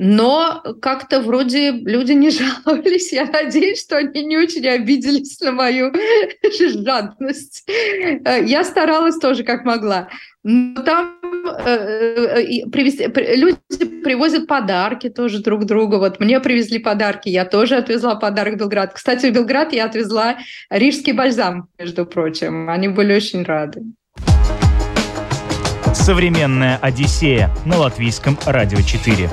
но 0.00 0.62
как-то 0.80 1.20
вроде 1.20 1.72
люди 1.72 2.12
не 2.12 2.30
жаловались. 2.64 3.12
Я 3.12 3.26
надеюсь, 3.26 3.82
что 3.82 3.96
они 3.98 4.24
не 4.24 4.38
очень 4.38 4.66
обиделись 4.66 5.40
на 5.40 5.52
мою 5.52 5.92
жадность. 6.84 7.68
Э, 7.68 8.42
я 8.44 8.64
старалась 8.64 9.18
тоже 9.18 9.42
как 9.42 9.64
могла. 9.64 10.08
Но 10.44 10.80
там 10.82 11.18
э, 11.66 11.68
э, 11.68 12.70
привезти, 12.70 13.08
люди 13.36 13.58
привозят 14.04 14.46
подарки 14.46 15.10
тоже 15.10 15.42
друг 15.42 15.64
другу. 15.64 15.98
Вот 15.98 16.20
мне 16.20 16.38
привезли 16.38 16.78
подарки, 16.78 17.28
я 17.28 17.44
тоже 17.44 17.76
отвезла 17.76 18.14
подарок 18.14 18.54
в 18.54 18.58
Белград. 18.58 18.92
Кстати, 18.94 19.26
в 19.26 19.32
Белград 19.32 19.72
я 19.72 19.84
отвезла 19.86 20.36
рижский 20.70 21.12
бальзам, 21.12 21.68
между 21.76 22.06
прочим. 22.06 22.70
Они 22.70 22.86
были 22.86 23.16
очень 23.16 23.42
рады. 23.42 23.82
Современная 25.92 26.78
Одиссея 26.80 27.50
на 27.66 27.78
латвийском 27.78 28.38
радио 28.46 28.78
4. 28.80 29.28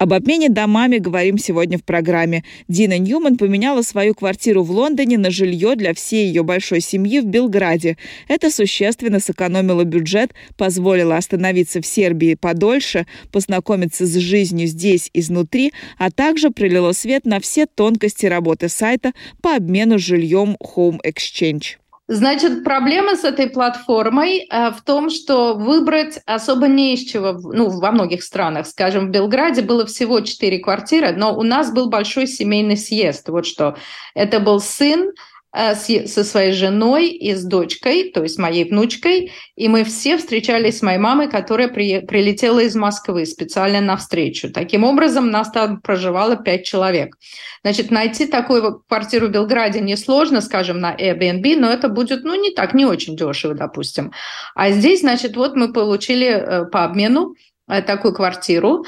Об 0.00 0.14
обмене 0.14 0.48
домами 0.48 0.96
говорим 0.96 1.36
сегодня 1.36 1.76
в 1.76 1.84
программе. 1.84 2.42
Дина 2.68 2.96
Ньюман 2.96 3.36
поменяла 3.36 3.82
свою 3.82 4.14
квартиру 4.14 4.62
в 4.62 4.70
Лондоне 4.70 5.18
на 5.18 5.30
жилье 5.30 5.76
для 5.76 5.92
всей 5.92 6.28
ее 6.28 6.42
большой 6.42 6.80
семьи 6.80 7.20
в 7.20 7.26
Белграде. 7.26 7.98
Это 8.26 8.50
существенно 8.50 9.20
сэкономило 9.20 9.84
бюджет, 9.84 10.32
позволило 10.56 11.18
остановиться 11.18 11.82
в 11.82 11.86
Сербии 11.86 12.34
подольше, 12.34 13.06
познакомиться 13.30 14.06
с 14.06 14.16
жизнью 14.16 14.68
здесь 14.68 15.10
изнутри, 15.12 15.74
а 15.98 16.10
также 16.10 16.48
пролило 16.48 16.92
свет 16.92 17.26
на 17.26 17.38
все 17.38 17.66
тонкости 17.66 18.24
работы 18.24 18.70
сайта 18.70 19.12
по 19.42 19.54
обмену 19.54 19.98
жильем 19.98 20.56
Home 20.62 20.96
Exchange. 21.04 21.79
Значит, 22.12 22.64
проблема 22.64 23.14
с 23.14 23.22
этой 23.22 23.48
платформой 23.48 24.38
э, 24.38 24.72
в 24.72 24.82
том, 24.82 25.10
что 25.10 25.54
выбрать 25.54 26.18
особо 26.26 26.66
не 26.66 26.94
из 26.94 27.08
чего, 27.08 27.34
ну, 27.34 27.68
во 27.70 27.92
многих 27.92 28.24
странах, 28.24 28.66
скажем, 28.66 29.06
в 29.06 29.10
Белграде 29.10 29.62
было 29.62 29.86
всего 29.86 30.20
четыре 30.20 30.58
квартиры, 30.58 31.12
но 31.12 31.32
у 31.38 31.44
нас 31.44 31.72
был 31.72 31.88
большой 31.88 32.26
семейный 32.26 32.76
съезд. 32.76 33.28
Вот 33.28 33.46
что. 33.46 33.76
Это 34.16 34.40
был 34.40 34.58
сын, 34.58 35.12
со 35.52 36.24
своей 36.24 36.52
женой 36.52 37.08
и 37.08 37.34
с 37.34 37.42
дочкой, 37.44 38.12
то 38.12 38.22
есть 38.22 38.38
моей 38.38 38.64
внучкой, 38.64 39.32
и 39.56 39.68
мы 39.68 39.82
все 39.82 40.16
встречались 40.16 40.78
с 40.78 40.82
моей 40.82 40.98
мамой, 40.98 41.28
которая 41.28 41.66
при, 41.66 42.00
прилетела 42.00 42.60
из 42.60 42.76
Москвы 42.76 43.26
специально 43.26 43.80
на 43.80 43.96
встречу. 43.96 44.52
Таким 44.52 44.84
образом, 44.84 45.30
нас 45.30 45.50
там 45.50 45.80
проживало 45.80 46.36
пять 46.36 46.64
человек. 46.64 47.16
Значит, 47.64 47.90
найти 47.90 48.26
такую 48.26 48.84
квартиру 48.88 49.26
в 49.26 49.30
Белграде 49.30 49.80
несложно, 49.80 50.40
скажем, 50.40 50.78
на 50.78 50.94
Airbnb, 50.94 51.56
но 51.56 51.68
это 51.68 51.88
будет, 51.88 52.22
ну, 52.22 52.40
не 52.40 52.50
так, 52.52 52.72
не 52.72 52.86
очень 52.86 53.16
дешево, 53.16 53.54
допустим. 53.54 54.12
А 54.54 54.70
здесь, 54.70 55.00
значит, 55.00 55.36
вот 55.36 55.56
мы 55.56 55.72
получили 55.72 56.28
э, 56.28 56.64
по 56.66 56.84
обмену 56.84 57.34
э, 57.68 57.82
такую 57.82 58.14
квартиру, 58.14 58.84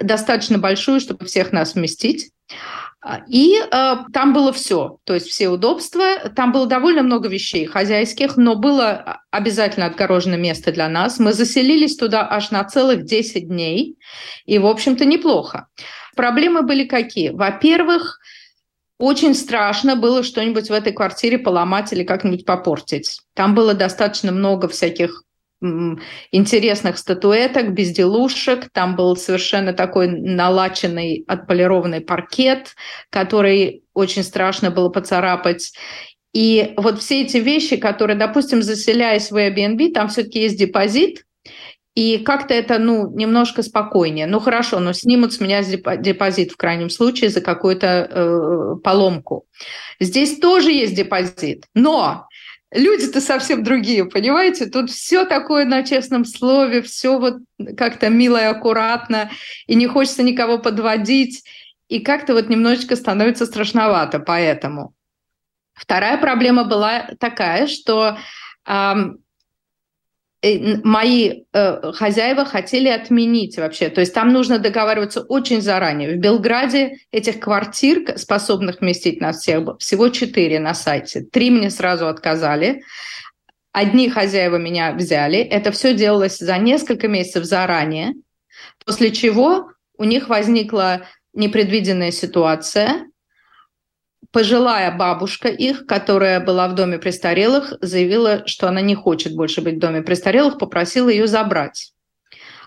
достаточно 0.00 0.58
большую, 0.58 1.00
чтобы 1.00 1.26
всех 1.26 1.52
нас 1.52 1.74
вместить. 1.74 2.30
А, 3.00 3.20
и 3.28 3.54
э, 3.58 3.94
там 4.12 4.32
было 4.32 4.52
все, 4.52 4.98
то 5.04 5.14
есть 5.14 5.28
все 5.28 5.48
удобства. 5.48 6.30
Там 6.34 6.50
было 6.50 6.66
довольно 6.66 7.02
много 7.02 7.28
вещей 7.28 7.64
хозяйских, 7.64 8.36
но 8.36 8.56
было 8.56 9.20
обязательно 9.30 9.86
отгорожено 9.86 10.34
место 10.34 10.72
для 10.72 10.88
нас. 10.88 11.20
Мы 11.20 11.32
заселились 11.32 11.96
туда 11.96 12.26
аж 12.28 12.50
на 12.50 12.64
целых 12.64 13.04
10 13.04 13.48
дней, 13.48 13.96
и, 14.46 14.58
в 14.58 14.66
общем-то, 14.66 15.04
неплохо. 15.04 15.68
Проблемы 16.16 16.62
были 16.62 16.84
какие? 16.84 17.30
Во-первых, 17.30 18.18
очень 18.98 19.34
страшно 19.34 19.94
было 19.94 20.24
что-нибудь 20.24 20.68
в 20.68 20.72
этой 20.72 20.92
квартире 20.92 21.38
поломать 21.38 21.92
или 21.92 22.02
как-нибудь 22.02 22.44
попортить. 22.44 23.20
Там 23.34 23.54
было 23.54 23.74
достаточно 23.74 24.32
много 24.32 24.66
всяких 24.66 25.22
интересных 25.60 26.98
статуэток, 26.98 27.72
безделушек. 27.72 28.70
Там 28.72 28.96
был 28.96 29.16
совершенно 29.16 29.72
такой 29.72 30.08
налаченный, 30.08 31.24
отполированный 31.26 32.00
паркет, 32.00 32.74
который 33.10 33.82
очень 33.94 34.22
страшно 34.22 34.70
было 34.70 34.88
поцарапать. 34.88 35.72
И 36.32 36.74
вот 36.76 37.00
все 37.00 37.22
эти 37.22 37.38
вещи, 37.38 37.76
которые, 37.76 38.16
допустим, 38.16 38.62
заселяясь 38.62 39.30
в 39.30 39.36
Airbnb, 39.36 39.92
там 39.92 40.08
все-таки 40.08 40.40
есть 40.40 40.58
депозит, 40.58 41.24
и 41.98 42.18
как-то 42.18 42.54
это, 42.54 42.78
ну, 42.78 43.10
немножко 43.16 43.64
спокойнее. 43.64 44.28
Ну, 44.28 44.38
хорошо, 44.38 44.78
но 44.78 44.92
снимут 44.92 45.32
с 45.32 45.40
меня 45.40 45.64
депозит 45.64 46.52
в 46.52 46.56
крайнем 46.56 46.90
случае 46.90 47.30
за 47.30 47.40
какую-то 47.40 47.86
э, 47.86 48.76
поломку. 48.84 49.46
Здесь 49.98 50.38
тоже 50.38 50.70
есть 50.70 50.94
депозит, 50.94 51.64
но 51.74 52.28
люди-то 52.72 53.20
совсем 53.20 53.62
другие, 53.64 54.04
понимаете? 54.04 54.66
Тут 54.66 54.90
все 54.90 55.24
такое 55.24 55.64
на 55.64 55.82
честном 55.82 56.24
слове, 56.24 56.82
все 56.82 57.18
вот 57.18 57.38
как-то 57.76 58.10
мило 58.10 58.40
и 58.40 58.44
аккуратно, 58.44 59.30
и 59.66 59.74
не 59.74 59.86
хочется 59.86 60.22
никого 60.22 60.58
подводить, 60.58 61.44
и 61.88 62.00
как-то 62.00 62.34
вот 62.34 62.48
немножечко 62.48 62.96
становится 62.96 63.46
страшновато 63.46 64.18
поэтому. 64.18 64.92
Вторая 65.74 66.18
проблема 66.18 66.64
была 66.64 67.08
такая, 67.18 67.66
что 67.66 68.18
мои 70.42 71.42
э, 71.52 71.92
хозяева 71.92 72.44
хотели 72.44 72.88
отменить 72.88 73.58
вообще. 73.58 73.88
То 73.88 74.00
есть 74.00 74.14
там 74.14 74.32
нужно 74.32 74.58
договариваться 74.58 75.22
очень 75.22 75.60
заранее. 75.60 76.14
В 76.14 76.18
Белграде 76.18 76.98
этих 77.10 77.40
квартир, 77.40 78.16
способных 78.16 78.80
вместить 78.80 79.20
нас 79.20 79.38
всех, 79.40 79.78
всего 79.78 80.08
четыре 80.10 80.60
на 80.60 80.74
сайте. 80.74 81.22
Три 81.22 81.50
мне 81.50 81.70
сразу 81.70 82.06
отказали. 82.06 82.82
Одни 83.72 84.08
хозяева 84.08 84.56
меня 84.56 84.92
взяли. 84.92 85.38
Это 85.38 85.72
все 85.72 85.92
делалось 85.92 86.38
за 86.38 86.56
несколько 86.58 87.08
месяцев 87.08 87.44
заранее. 87.44 88.14
После 88.86 89.10
чего 89.10 89.72
у 89.96 90.04
них 90.04 90.28
возникла 90.28 91.02
непредвиденная 91.34 92.12
ситуация– 92.12 93.06
пожилая 94.32 94.96
бабушка 94.96 95.48
их, 95.48 95.86
которая 95.86 96.40
была 96.40 96.68
в 96.68 96.74
доме 96.74 96.98
престарелых, 96.98 97.74
заявила, 97.80 98.46
что 98.46 98.68
она 98.68 98.80
не 98.80 98.94
хочет 98.94 99.34
больше 99.34 99.60
быть 99.62 99.76
в 99.76 99.80
доме 99.80 100.02
престарелых, 100.02 100.58
попросила 100.58 101.08
ее 101.08 101.26
забрать. 101.26 101.92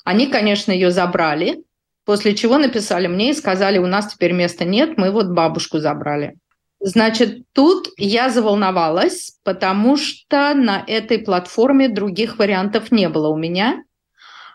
Они, 0.03 0.27
конечно, 0.27 0.72
ее 0.72 0.91
забрали, 0.91 1.63
после 2.06 2.36
чего 2.36 2.58
написали 2.58 3.08
мне 3.08 3.32
и 3.32 3.36
сказали, 3.36 3.77
у 3.77 3.88
нас 3.88 4.13
теперь 4.13 4.32
места 4.32 4.65
нет, 4.65 4.98
мы 4.98 5.12
вот 5.12 5.27
бабушку 5.27 5.80
забрали. 5.80 6.36
Значит, 6.84 7.44
тут 7.53 7.89
я 7.98 8.32
заволновалась, 8.32 9.38
потому 9.44 9.98
что 9.98 10.56
на 10.56 10.84
этой 10.88 11.20
платформе 11.20 11.89
других 11.89 12.39
вариантов 12.39 12.91
не 12.91 13.08
было 13.08 13.27
у 13.27 13.38
меня. 13.38 13.84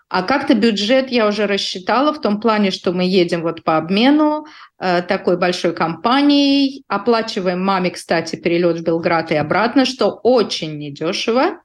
А 0.09 0.23
как-то 0.23 0.55
бюджет 0.55 1.11
я 1.11 1.27
уже 1.27 1.47
рассчитала 1.47 2.13
в 2.13 2.21
том 2.21 2.41
плане, 2.41 2.71
что 2.71 2.93
мы 2.93 3.05
едем 3.05 3.43
вот 3.43 3.65
по 3.65 3.77
обмену 3.77 4.47
э, 4.79 5.03
такой 5.03 5.37
большой 5.37 5.75
компанией, 5.75 6.85
оплачиваем 6.87 7.65
маме, 7.65 7.91
кстати, 7.91 8.37
перелет 8.37 8.79
в 8.79 8.85
Белград 8.85 9.33
и 9.33 9.35
обратно, 9.35 9.85
что 9.85 10.11
очень 10.11 10.79
недешево. 10.79 11.61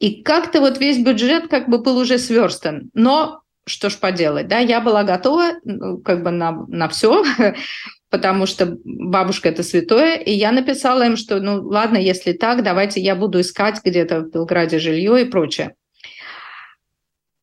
И 0.00 0.22
как-то 0.22 0.60
вот 0.60 0.78
весь 0.78 0.98
бюджет 0.98 1.46
как 1.46 1.68
бы 1.68 1.78
был 1.78 1.98
уже 1.98 2.18
сверстан. 2.18 2.90
Но 2.94 3.42
что 3.64 3.90
ж 3.90 3.96
поделать, 3.96 4.48
да, 4.48 4.58
я 4.58 4.80
была 4.80 5.04
готова 5.04 5.52
ну, 5.64 5.98
как 5.98 6.24
бы 6.24 6.32
на, 6.32 6.66
на 6.66 6.88
все, 6.88 7.24
потому 8.10 8.46
что 8.46 8.76
бабушка 8.84 9.50
это 9.50 9.62
святое, 9.62 10.16
и 10.16 10.32
я 10.32 10.50
написала 10.50 11.06
им, 11.06 11.16
что, 11.16 11.38
ну, 11.38 11.62
ладно, 11.62 11.96
если 11.96 12.32
так, 12.32 12.64
давайте 12.64 13.00
я 13.00 13.14
буду 13.14 13.40
искать 13.40 13.80
где-то 13.84 14.22
в 14.22 14.30
Белграде 14.30 14.80
жилье 14.80 15.22
и 15.22 15.30
прочее. 15.30 15.76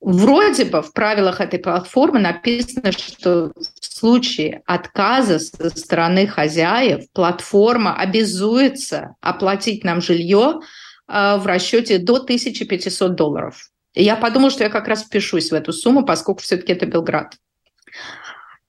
Вроде 0.01 0.63
бы 0.63 0.81
в 0.81 0.93
правилах 0.93 1.41
этой 1.41 1.59
платформы 1.59 2.19
написано, 2.19 2.93
что 2.93 3.51
в 3.55 3.85
случае 3.85 4.61
отказа 4.65 5.39
со 5.39 5.69
стороны 5.69 6.25
хозяев 6.25 7.11
платформа 7.11 7.95
обязуется 7.95 9.15
оплатить 9.19 9.83
нам 9.83 9.99
жилье 9.99 10.61
э, 11.07 11.37
в 11.37 11.45
расчете 11.45 11.97
до 11.97 12.15
1500 12.15 13.13
долларов. 13.13 13.69
И 13.93 14.03
я 14.03 14.15
подумала, 14.15 14.51
что 14.51 14.63
я 14.63 14.69
как 14.69 14.87
раз 14.87 15.03
впишусь 15.03 15.51
в 15.51 15.53
эту 15.53 15.73
сумму, 15.73 16.05
поскольку 16.05 16.41
все-таки 16.41 16.71
это 16.71 16.85
Белград. 16.85 17.35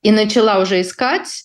И 0.02 0.10
начала 0.10 0.58
уже 0.60 0.80
искать, 0.80 1.44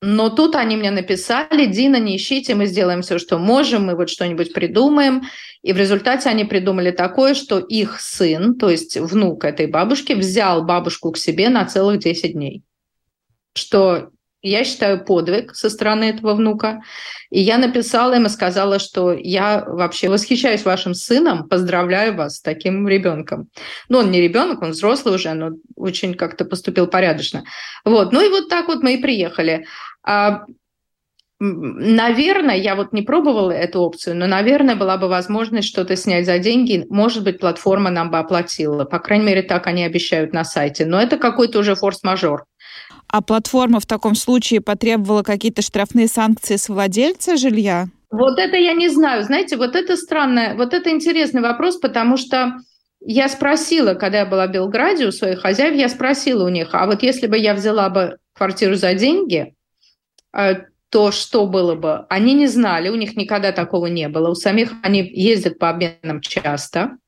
но 0.00 0.30
тут 0.30 0.54
они 0.54 0.76
мне 0.76 0.92
написали, 0.92 1.66
Дина, 1.66 1.96
не 1.96 2.16
ищите, 2.16 2.54
мы 2.54 2.66
сделаем 2.66 3.02
все, 3.02 3.18
что 3.18 3.38
можем, 3.38 3.86
мы 3.86 3.96
вот 3.96 4.08
что-нибудь 4.08 4.52
придумаем. 4.52 5.22
И 5.62 5.72
в 5.72 5.76
результате 5.76 6.28
они 6.28 6.44
придумали 6.44 6.92
такое, 6.92 7.34
что 7.34 7.58
их 7.58 8.00
сын, 8.00 8.56
то 8.56 8.70
есть 8.70 8.96
внук 8.96 9.44
этой 9.44 9.66
бабушки, 9.66 10.12
взял 10.12 10.64
бабушку 10.64 11.10
к 11.10 11.18
себе 11.18 11.48
на 11.48 11.64
целых 11.64 11.98
10 11.98 12.32
дней. 12.32 12.62
Что 13.54 14.10
я 14.40 14.64
считаю 14.64 15.04
подвиг 15.04 15.54
со 15.56 15.68
стороны 15.68 16.04
этого 16.04 16.34
внука. 16.34 16.80
И 17.30 17.40
я 17.40 17.58
написала 17.58 18.14
им 18.14 18.26
и 18.26 18.28
сказала, 18.28 18.78
что 18.78 19.12
я 19.12 19.64
вообще 19.66 20.08
восхищаюсь 20.08 20.64
вашим 20.64 20.94
сыном, 20.94 21.48
поздравляю 21.48 22.14
вас 22.14 22.36
с 22.36 22.40
таким 22.40 22.86
ребенком. 22.86 23.48
Ну, 23.88 23.98
он 23.98 24.12
не 24.12 24.20
ребенок, 24.20 24.62
он 24.62 24.70
взрослый 24.70 25.16
уже, 25.16 25.34
но 25.34 25.50
очень 25.74 26.14
как-то 26.14 26.44
поступил 26.44 26.86
порядочно. 26.86 27.42
Вот. 27.84 28.12
Ну 28.12 28.24
и 28.24 28.28
вот 28.28 28.48
так 28.48 28.68
вот 28.68 28.82
мы 28.82 28.94
и 28.94 29.02
приехали. 29.02 29.66
А, 30.08 30.46
наверное, 31.38 32.56
я 32.56 32.76
вот 32.76 32.94
не 32.94 33.02
пробовала 33.02 33.50
эту 33.50 33.80
опцию, 33.80 34.16
но, 34.16 34.26
наверное, 34.26 34.74
была 34.74 34.96
бы 34.96 35.06
возможность 35.06 35.68
что-то 35.68 35.96
снять 35.96 36.24
за 36.24 36.38
деньги. 36.38 36.86
Может 36.88 37.24
быть, 37.24 37.38
платформа 37.38 37.90
нам 37.90 38.10
бы 38.10 38.18
оплатила. 38.18 38.86
По 38.86 39.00
крайней 39.00 39.26
мере, 39.26 39.42
так 39.42 39.66
они 39.66 39.84
обещают 39.84 40.32
на 40.32 40.44
сайте. 40.44 40.86
Но 40.86 40.98
это 40.98 41.18
какой-то 41.18 41.58
уже 41.58 41.74
форс-мажор. 41.74 42.46
А 43.08 43.20
платформа 43.20 43.80
в 43.80 43.86
таком 43.86 44.14
случае 44.14 44.62
потребовала 44.62 45.22
какие-то 45.22 45.60
штрафные 45.60 46.08
санкции 46.08 46.56
с 46.56 46.70
владельца 46.70 47.36
жилья? 47.36 47.88
Вот 48.10 48.38
это 48.38 48.56
я 48.56 48.72
не 48.72 48.88
знаю. 48.88 49.24
Знаете, 49.24 49.58
вот 49.58 49.76
это 49.76 49.98
странно, 49.98 50.54
вот 50.56 50.72
это 50.72 50.88
интересный 50.88 51.42
вопрос, 51.42 51.76
потому 51.76 52.16
что 52.16 52.54
я 53.00 53.28
спросила, 53.28 53.92
когда 53.92 54.20
я 54.20 54.26
была 54.26 54.46
в 54.46 54.52
Белграде 54.52 55.06
у 55.06 55.12
своих 55.12 55.40
хозяев, 55.40 55.74
я 55.74 55.90
спросила 55.90 56.46
у 56.46 56.48
них, 56.48 56.70
а 56.72 56.86
вот 56.86 57.02
если 57.02 57.26
бы 57.26 57.36
я 57.36 57.52
взяла 57.52 57.90
бы 57.90 58.16
квартиру 58.34 58.74
за 58.74 58.94
деньги, 58.94 59.54
то 60.90 61.12
что 61.12 61.46
было 61.46 61.74
бы? 61.74 62.06
Они 62.08 62.34
не 62.34 62.46
знали, 62.46 62.88
у 62.88 62.96
них 62.96 63.16
никогда 63.16 63.52
такого 63.52 63.86
не 63.86 64.08
было. 64.08 64.30
У 64.30 64.34
самих 64.34 64.72
они 64.82 65.02
ездят 65.02 65.58
по 65.58 65.70
обменам 65.70 66.20
часто. 66.20 66.98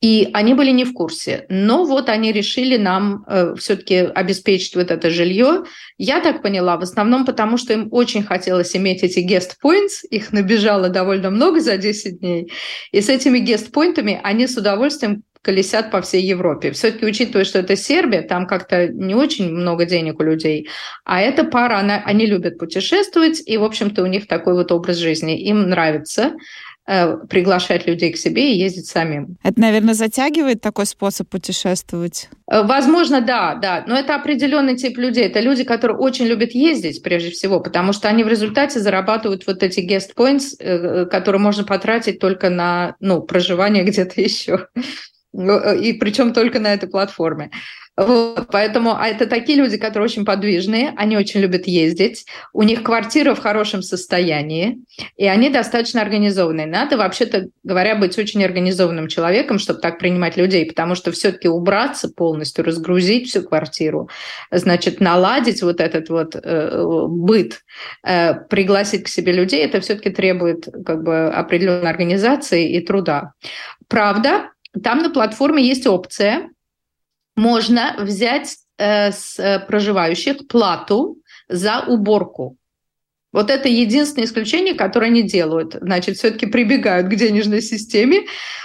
И 0.00 0.30
они 0.32 0.54
были 0.54 0.70
не 0.70 0.84
в 0.84 0.92
курсе. 0.92 1.44
Но 1.48 1.84
вот 1.84 2.08
они 2.08 2.30
решили 2.30 2.76
нам 2.76 3.24
э, 3.26 3.54
все-таки 3.58 3.96
обеспечить 3.96 4.76
вот 4.76 4.92
это 4.92 5.10
жилье. 5.10 5.64
Я 5.96 6.20
так 6.20 6.40
поняла, 6.40 6.76
в 6.76 6.82
основном 6.82 7.26
потому, 7.26 7.56
что 7.56 7.72
им 7.72 7.88
очень 7.90 8.22
хотелось 8.22 8.76
иметь 8.76 9.02
эти 9.02 9.18
guest 9.18 9.54
points. 9.62 10.06
Их 10.08 10.32
набежало 10.32 10.88
довольно 10.88 11.30
много 11.30 11.58
за 11.58 11.78
10 11.78 12.20
дней. 12.20 12.52
И 12.92 13.00
с 13.00 13.08
этими 13.08 13.40
guest 13.40 13.72
поинтами 13.72 14.20
они 14.22 14.46
с 14.46 14.56
удовольствием 14.56 15.24
колесят 15.48 15.90
по 15.90 16.02
всей 16.02 16.22
Европе. 16.22 16.72
Все-таки 16.72 17.06
учитывая, 17.06 17.46
что 17.46 17.60
это 17.60 17.74
Сербия, 17.74 18.20
там 18.20 18.46
как-то 18.46 18.88
не 18.88 19.14
очень 19.14 19.50
много 19.50 19.86
денег 19.86 20.20
у 20.20 20.22
людей, 20.22 20.68
а 21.06 21.22
эта 21.22 21.42
пара, 21.42 21.78
она, 21.78 22.02
они 22.04 22.26
любят 22.26 22.58
путешествовать, 22.58 23.42
и, 23.46 23.56
в 23.56 23.64
общем-то, 23.64 24.02
у 24.02 24.06
них 24.06 24.26
такой 24.26 24.52
вот 24.52 24.70
образ 24.72 24.98
жизни. 24.98 25.40
Им 25.40 25.70
нравится. 25.70 26.34
Э, 26.90 27.18
приглашать 27.28 27.86
людей 27.86 28.12
к 28.12 28.16
себе 28.16 28.54
и 28.54 28.58
ездить 28.58 28.86
самим. 28.86 29.36
Это, 29.42 29.60
наверное, 29.60 29.92
затягивает 29.92 30.62
такой 30.62 30.86
способ 30.86 31.28
путешествовать? 31.28 32.30
Э, 32.50 32.62
возможно, 32.62 33.20
да, 33.20 33.56
да. 33.56 33.84
Но 33.86 33.94
это 33.94 34.14
определенный 34.14 34.74
тип 34.74 34.96
людей. 34.96 35.26
Это 35.26 35.40
люди, 35.40 35.64
которые 35.64 35.98
очень 35.98 36.24
любят 36.24 36.52
ездить, 36.52 37.02
прежде 37.02 37.30
всего, 37.30 37.60
потому 37.60 37.92
что 37.92 38.08
они 38.08 38.24
в 38.24 38.28
результате 38.28 38.80
зарабатывают 38.80 39.46
вот 39.46 39.62
эти 39.62 39.80
guest 39.80 40.14
points, 40.16 40.56
э, 40.58 41.04
которые 41.04 41.42
можно 41.42 41.62
потратить 41.62 42.20
только 42.20 42.48
на 42.48 42.96
ну, 43.00 43.20
проживание 43.20 43.84
где-то 43.88 44.22
еще. 44.22 44.68
И 45.34 45.92
причем 45.94 46.32
только 46.32 46.58
на 46.58 46.72
этой 46.74 46.88
платформе. 46.88 47.50
Вот, 47.98 48.46
поэтому 48.52 48.94
а 48.96 49.08
это 49.08 49.26
такие 49.26 49.58
люди, 49.58 49.76
которые 49.76 50.04
очень 50.04 50.24
подвижные, 50.24 50.94
они 50.96 51.16
очень 51.16 51.40
любят 51.40 51.66
ездить, 51.66 52.26
у 52.52 52.62
них 52.62 52.84
квартира 52.84 53.34
в 53.34 53.40
хорошем 53.40 53.82
состоянии, 53.82 54.78
и 55.16 55.26
они 55.26 55.50
достаточно 55.50 56.00
организованные. 56.00 56.68
Надо, 56.68 56.96
вообще-то 56.96 57.48
говоря, 57.64 57.96
быть 57.96 58.16
очень 58.16 58.44
организованным 58.44 59.08
человеком, 59.08 59.58
чтобы 59.58 59.80
так 59.80 59.98
принимать 59.98 60.36
людей, 60.36 60.64
потому 60.64 60.94
что 60.94 61.10
все-таки 61.10 61.48
убраться 61.48 62.08
полностью, 62.08 62.64
разгрузить 62.64 63.30
всю 63.30 63.42
квартиру, 63.42 64.08
значит, 64.52 65.00
наладить 65.00 65.60
вот 65.62 65.80
этот 65.80 66.08
вот 66.08 66.36
э, 66.36 66.84
быт, 67.08 67.62
э, 68.06 68.34
пригласить 68.48 69.02
к 69.02 69.08
себе 69.08 69.32
людей, 69.32 69.64
это 69.64 69.80
все-таки 69.80 70.10
требует 70.10 70.68
как 70.86 71.02
бы 71.02 71.26
определенной 71.30 71.90
организации 71.90 72.76
и 72.76 72.80
труда. 72.80 73.32
Правда, 73.88 74.50
там 74.82 74.98
на 74.98 75.10
платформе 75.10 75.66
есть 75.66 75.86
опция, 75.86 76.50
можно 77.36 77.96
взять 77.98 78.56
э, 78.78 79.12
с 79.12 79.38
э, 79.38 79.60
проживающих 79.60 80.48
плату 80.48 81.18
за 81.48 81.84
уборку. 81.86 82.56
Вот 83.32 83.50
это 83.50 83.68
единственное 83.68 84.26
исключение, 84.26 84.74
которое 84.74 85.06
они 85.06 85.22
делают. 85.22 85.74
Значит, 85.80 86.16
все-таки 86.16 86.46
прибегают 86.46 87.08
к 87.08 87.14
денежной 87.14 87.60
системе. 87.60 88.22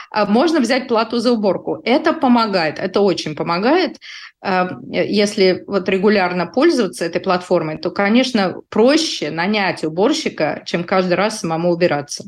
А 0.10 0.26
можно 0.26 0.60
взять 0.60 0.88
плату 0.88 1.20
за 1.20 1.32
уборку. 1.32 1.82
Это 1.84 2.14
помогает, 2.14 2.80
это 2.80 3.02
очень 3.02 3.36
помогает. 3.36 3.98
Э, 4.44 4.70
если 4.92 5.64
вот 5.68 5.90
регулярно 5.90 6.46
пользоваться 6.46 7.06
этой 7.06 7.22
платформой, 7.22 7.78
то, 7.78 7.92
конечно, 7.92 8.62
проще 8.70 9.32
нанять 9.32 9.84
уборщика, 9.84 10.64
чем 10.66 10.84
каждый 10.84 11.14
раз 11.14 11.40
самому 11.40 11.72
убираться. 11.72 12.26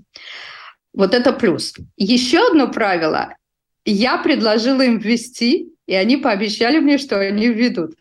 Вот 0.93 1.13
это 1.13 1.33
плюс. 1.33 1.73
Еще 1.97 2.47
одно 2.47 2.69
правило. 2.69 3.35
Я 3.85 4.17
предложила 4.17 4.81
им 4.81 4.97
ввести 4.97 5.75
и 5.87 5.93
они 5.93 6.17
пообещали 6.17 6.79
мне, 6.79 6.97
что 6.97 7.19
они 7.19 7.47
введут. 7.47 7.95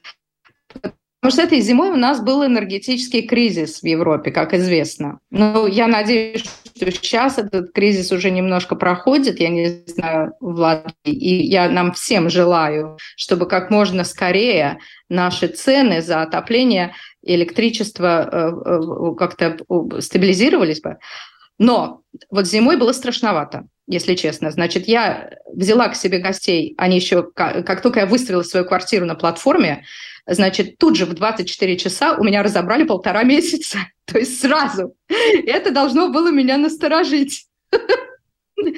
Потому 0.80 1.32
что 1.32 1.42
этой 1.42 1.60
зимой 1.60 1.90
у 1.90 1.96
нас 1.96 2.20
был 2.20 2.44
энергетический 2.44 3.22
кризис 3.22 3.80
в 3.80 3.86
Европе, 3.86 4.30
как 4.30 4.52
известно. 4.52 5.20
Ну, 5.30 5.66
я 5.66 5.86
надеюсь, 5.86 6.44
что 6.76 6.90
сейчас 6.90 7.38
этот 7.38 7.72
кризис 7.72 8.12
уже 8.12 8.30
немножко 8.30 8.76
проходит, 8.76 9.40
я 9.40 9.48
не 9.48 9.84
знаю, 9.86 10.34
в 10.40 10.58
Латвии. 10.58 11.12
И 11.12 11.46
я 11.46 11.70
нам 11.70 11.92
всем 11.92 12.28
желаю, 12.28 12.98
чтобы 13.16 13.46
как 13.46 13.70
можно 13.70 14.04
скорее 14.04 14.78
наши 15.08 15.48
цены 15.48 16.02
за 16.02 16.20
отопление 16.20 16.94
и 17.22 17.34
электричество 17.36 18.28
э, 18.30 18.70
э, 18.70 19.14
как-то 19.16 19.56
стабилизировались 20.02 20.82
бы. 20.82 20.98
Но 21.58 22.02
вот 22.30 22.46
зимой 22.46 22.76
было 22.76 22.92
страшновато 22.92 23.66
если 23.86 24.14
честно. 24.14 24.50
Значит, 24.50 24.88
я 24.88 25.30
взяла 25.52 25.88
к 25.88 25.96
себе 25.96 26.18
гостей, 26.18 26.74
они 26.78 26.96
еще, 26.96 27.22
как 27.34 27.82
только 27.82 28.00
я 28.00 28.06
выставила 28.06 28.42
свою 28.42 28.66
квартиру 28.66 29.06
на 29.06 29.14
платформе, 29.14 29.84
значит, 30.26 30.78
тут 30.78 30.96
же 30.96 31.06
в 31.06 31.14
24 31.14 31.76
часа 31.76 32.16
у 32.16 32.24
меня 32.24 32.42
разобрали 32.42 32.84
полтора 32.84 33.22
месяца. 33.24 33.78
То 34.06 34.18
есть 34.18 34.40
сразу. 34.40 34.94
Это 35.08 35.70
должно 35.70 36.08
было 36.08 36.30
меня 36.30 36.56
насторожить. 36.56 37.46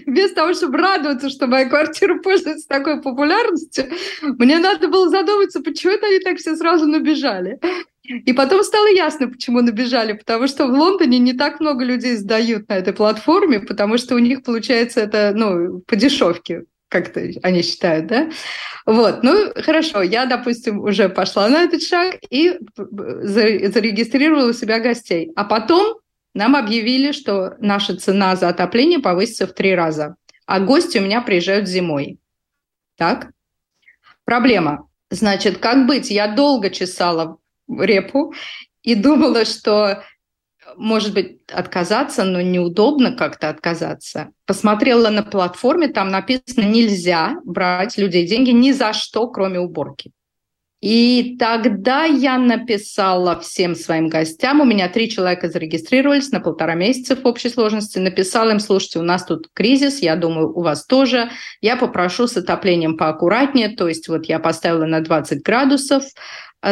Без 0.07 0.33
того, 0.33 0.55
чтобы 0.55 0.79
радоваться, 0.79 1.31
что 1.31 1.47
моя 1.47 1.69
квартира 1.69 2.19
пользуется 2.19 2.67
такой 2.67 3.03
популярностью, 3.03 3.91
мне 4.23 4.59
надо 4.59 4.89
было 4.89 5.09
задуматься, 5.09 5.61
почему 5.61 5.93
это 5.93 6.07
они 6.07 6.19
так 6.21 6.39
все 6.39 6.57
сразу 6.57 6.87
набежали. 6.87 7.61
И 8.09 8.33
потом 8.33 8.63
стало 8.63 8.89
ясно, 8.89 9.29
почему 9.29 9.61
набежали, 9.61 10.13
потому 10.13 10.47
что 10.47 10.67
в 10.67 10.71
Лондоне 10.71 11.19
не 11.19 11.33
так 11.33 11.61
много 11.61 11.85
людей 11.85 12.17
сдают 12.17 12.69
на 12.69 12.75
этой 12.75 12.93
платформе, 12.93 13.61
потому 13.61 13.99
что 13.99 14.15
у 14.15 14.19
них 14.19 14.43
получается 14.43 15.01
это, 15.01 15.33
ну, 15.35 15.81
по 15.81 15.97
дешевке, 15.97 16.65
как-то 16.89 17.21
они 17.43 17.63
считают, 17.63 18.07
да? 18.07 18.31
Вот, 18.85 19.23
ну, 19.23 19.53
хорошо, 19.57 20.03
я, 20.03 20.27
допустим, 20.27 20.81
уже 20.81 21.09
пошла 21.09 21.49
на 21.49 21.63
этот 21.63 21.83
шаг 21.83 22.17
и 22.31 22.59
зарегистрировала 22.77 24.51
у 24.51 24.53
себя 24.53 24.79
гостей. 24.79 25.33
А 25.35 25.45
потом 25.45 25.99
нам 26.35 26.55
объявили, 26.55 27.13
что 27.13 27.55
наша 27.61 27.97
цена 27.97 28.37
за 28.37 28.49
отопление 28.49 29.01
повысится 29.01 29.47
в 29.47 29.55
три 29.55 29.75
раза, 29.75 30.17
а 30.47 30.61
гости 30.61 30.99
у 30.99 31.03
меня 31.03 31.23
приезжают 31.23 31.67
зимой. 31.67 32.19
Так? 32.97 33.31
Проблема. 34.25 34.89
Значит, 35.11 35.59
как 35.59 35.87
быть? 35.87 36.11
Я 36.11 36.29
долго 36.29 36.71
чесала 36.71 37.39
репу 37.69 38.35
и 38.83 38.95
думала, 38.95 39.45
что 39.45 40.03
может 40.77 41.15
быть, 41.15 41.39
отказаться, 41.53 42.25
но 42.25 42.41
неудобно 42.41 43.13
как-то 43.13 43.49
отказаться. 43.49 44.31
Посмотрела 44.47 45.11
на 45.11 45.23
платформе, 45.23 45.89
там 45.89 46.09
написано, 46.09 46.65
нельзя 46.65 47.37
брать 47.45 47.97
людей 47.99 48.27
деньги 48.27 48.51
ни 48.51 48.73
за 48.73 48.93
что, 48.93 49.29
кроме 49.29 49.61
уборки. 49.61 50.11
И 50.83 51.37
тогда 51.39 52.05
я 52.05 52.37
написала 52.37 53.41
всем 53.41 53.75
своим 53.75 54.09
гостям, 54.09 54.61
у 54.61 54.65
меня 54.65 54.89
три 54.91 55.09
человека 55.09 55.49
зарегистрировались 55.49 56.31
на 56.31 56.41
полтора 56.41 56.75
месяца 56.75 57.17
в 57.17 57.27
общей 57.27 57.49
сложности, 57.49 57.99
написала 57.99 58.51
им, 58.51 58.61
слушайте, 58.61 58.99
у 58.99 59.03
нас 59.03 59.25
тут 59.25 59.49
кризис, 59.55 60.01
я 60.01 60.17
думаю, 60.17 60.55
у 60.55 60.63
вас 60.63 60.85
тоже, 60.85 61.31
я 61.63 61.77
попрошу 61.77 62.27
с 62.27 62.37
отоплением 62.37 62.99
поаккуратнее, 62.99 63.71
то 63.71 63.89
есть 63.89 64.07
вот 64.09 64.27
я 64.27 64.39
поставила 64.39 64.85
на 64.85 65.01
20 65.01 65.43
градусов, 65.43 66.05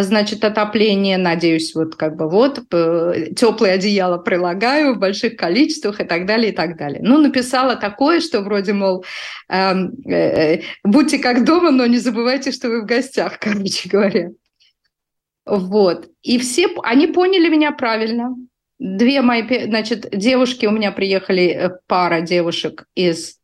значит, 0.03 0.45
отопление, 0.45 1.19
надеюсь, 1.19 1.75
вот 1.75 1.95
как 1.95 2.17
бы 2.17 2.29
вот, 2.29 2.69
теплое 2.69 3.75
одеяло 3.75 4.19
прилагаю 4.19 4.95
в 4.95 4.99
больших 4.99 5.37
количествах 5.37 6.01
и 6.01 6.05
так 6.05 6.27
далее, 6.27 6.53
и 6.53 6.55
так 6.55 6.77
далее. 6.77 7.01
Ну, 7.03 7.19
написала 7.19 7.77
такое, 7.77 8.21
что 8.21 8.41
вроде, 8.41 8.73
мол, 8.73 9.05
эм, 9.49 9.93
э, 10.07 10.57
э, 10.57 10.63
будьте 10.83 11.19
как 11.19 11.45
дома, 11.45 11.71
но 11.71 11.87
не 11.87 11.99
забывайте, 11.99 12.51
что 12.51 12.69
вы 12.69 12.83
в 12.83 12.87
гостях, 12.87 13.39
короче 13.41 13.89
говоря. 13.89 14.31
Вот. 15.47 16.09
И 16.23 16.39
все, 16.39 16.69
они 16.83 17.07
поняли 17.07 17.49
меня 17.49 17.71
правильно. 17.73 18.35
Две 18.79 19.23
мои, 19.23 19.43
значит, 19.67 20.09
девушки 20.11 20.67
у 20.67 20.71
меня 20.71 20.91
приехали, 20.91 21.47
э, 21.49 21.71
пара 21.87 22.21
девушек 22.21 22.87
из 22.95 23.39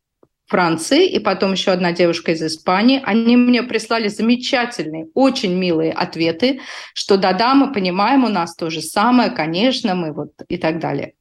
Франции, 0.50 1.06
и 1.06 1.20
потом 1.20 1.52
еще 1.52 1.70
одна 1.70 1.92
девушка 1.92 2.32
из 2.32 2.42
Испании. 2.42 3.00
Они 3.04 3.36
мне 3.36 3.62
прислали 3.62 4.08
замечательные, 4.08 5.06
очень 5.14 5.54
милые 5.54 5.92
ответы, 5.92 6.60
что 6.92 7.16
да-да, 7.16 7.54
мы 7.54 7.72
понимаем, 7.72 8.24
у 8.24 8.28
нас 8.28 8.56
то 8.56 8.68
же 8.68 8.82
самое, 8.82 9.30
конечно, 9.30 9.94
мы 9.94 10.12
вот 10.12 10.32
и 10.48 10.58
так 10.58 10.80
далее. 10.80 11.14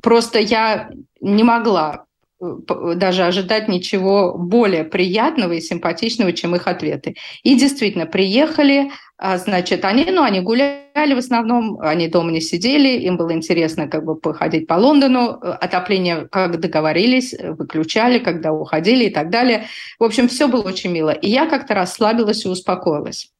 Просто 0.00 0.38
я 0.38 0.90
не 1.20 1.42
могла 1.42 2.04
даже 2.40 3.24
ожидать 3.24 3.68
ничего 3.68 4.38
более 4.38 4.84
приятного 4.84 5.52
и 5.52 5.60
симпатичного, 5.60 6.32
чем 6.32 6.56
их 6.56 6.66
ответы. 6.66 7.16
И 7.42 7.54
действительно, 7.54 8.06
приехали, 8.06 8.90
значит, 9.20 9.84
они, 9.84 10.06
ну, 10.10 10.22
они 10.22 10.40
гуляли 10.40 11.14
в 11.14 11.18
основном, 11.18 11.78
они 11.80 12.08
дома 12.08 12.30
не 12.30 12.40
сидели, 12.40 12.88
им 13.00 13.16
было 13.16 13.32
интересно 13.32 13.86
как 13.86 14.04
бы 14.04 14.16
походить 14.16 14.66
по 14.66 14.74
Лондону, 14.74 15.38
отопление, 15.40 16.26
как 16.28 16.58
договорились, 16.58 17.34
выключали, 17.38 18.18
когда 18.18 18.52
уходили 18.52 19.04
и 19.04 19.10
так 19.10 19.30
далее. 19.30 19.66
В 19.98 20.04
общем, 20.04 20.28
все 20.28 20.48
было 20.48 20.62
очень 20.62 20.90
мило. 20.90 21.10
И 21.10 21.28
я 21.28 21.46
как-то 21.46 21.74
расслабилась 21.74 22.44
и 22.44 22.48
успокоилась. 22.48 23.30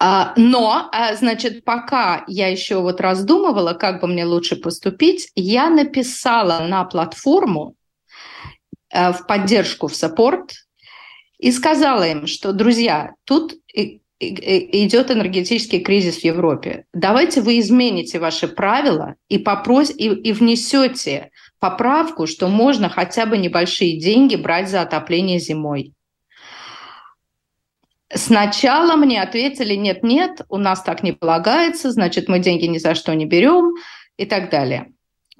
А, 0.00 0.32
но, 0.36 0.88
а, 0.92 1.16
значит, 1.16 1.64
пока 1.64 2.24
я 2.28 2.46
еще 2.46 2.80
вот 2.80 3.00
раздумывала, 3.00 3.72
как 3.72 4.00
бы 4.00 4.06
мне 4.06 4.24
лучше 4.24 4.54
поступить, 4.54 5.32
я 5.34 5.70
написала 5.70 6.60
на 6.68 6.84
платформу 6.84 7.74
э, 8.90 9.12
в 9.12 9.26
поддержку 9.26 9.88
в 9.88 9.96
саппорт 9.96 10.52
и 11.38 11.50
сказала 11.50 12.06
им, 12.06 12.28
что, 12.28 12.52
друзья, 12.52 13.14
тут 13.24 13.54
идет 14.20 15.10
энергетический 15.10 15.80
кризис 15.80 16.18
в 16.18 16.24
Европе. 16.24 16.84
Давайте 16.92 17.40
вы 17.40 17.60
измените 17.60 18.18
ваши 18.18 18.48
правила 18.48 19.14
и, 19.28 19.38
попрос... 19.38 19.90
и, 19.90 20.08
и 20.08 20.32
внесете 20.32 21.30
поправку, 21.60 22.26
что 22.26 22.48
можно 22.48 22.88
хотя 22.88 23.26
бы 23.26 23.38
небольшие 23.38 23.98
деньги 23.98 24.36
брать 24.36 24.68
за 24.68 24.82
отопление 24.82 25.38
зимой. 25.38 25.92
Сначала 28.12 28.96
мне 28.96 29.22
ответили, 29.22 29.74
нет-нет, 29.74 30.40
у 30.48 30.56
нас 30.56 30.82
так 30.82 31.02
не 31.02 31.12
полагается, 31.12 31.92
значит, 31.92 32.28
мы 32.28 32.38
деньги 32.38 32.64
ни 32.64 32.78
за 32.78 32.94
что 32.94 33.14
не 33.14 33.26
берем 33.26 33.74
и 34.16 34.24
так 34.24 34.50
далее. 34.50 34.92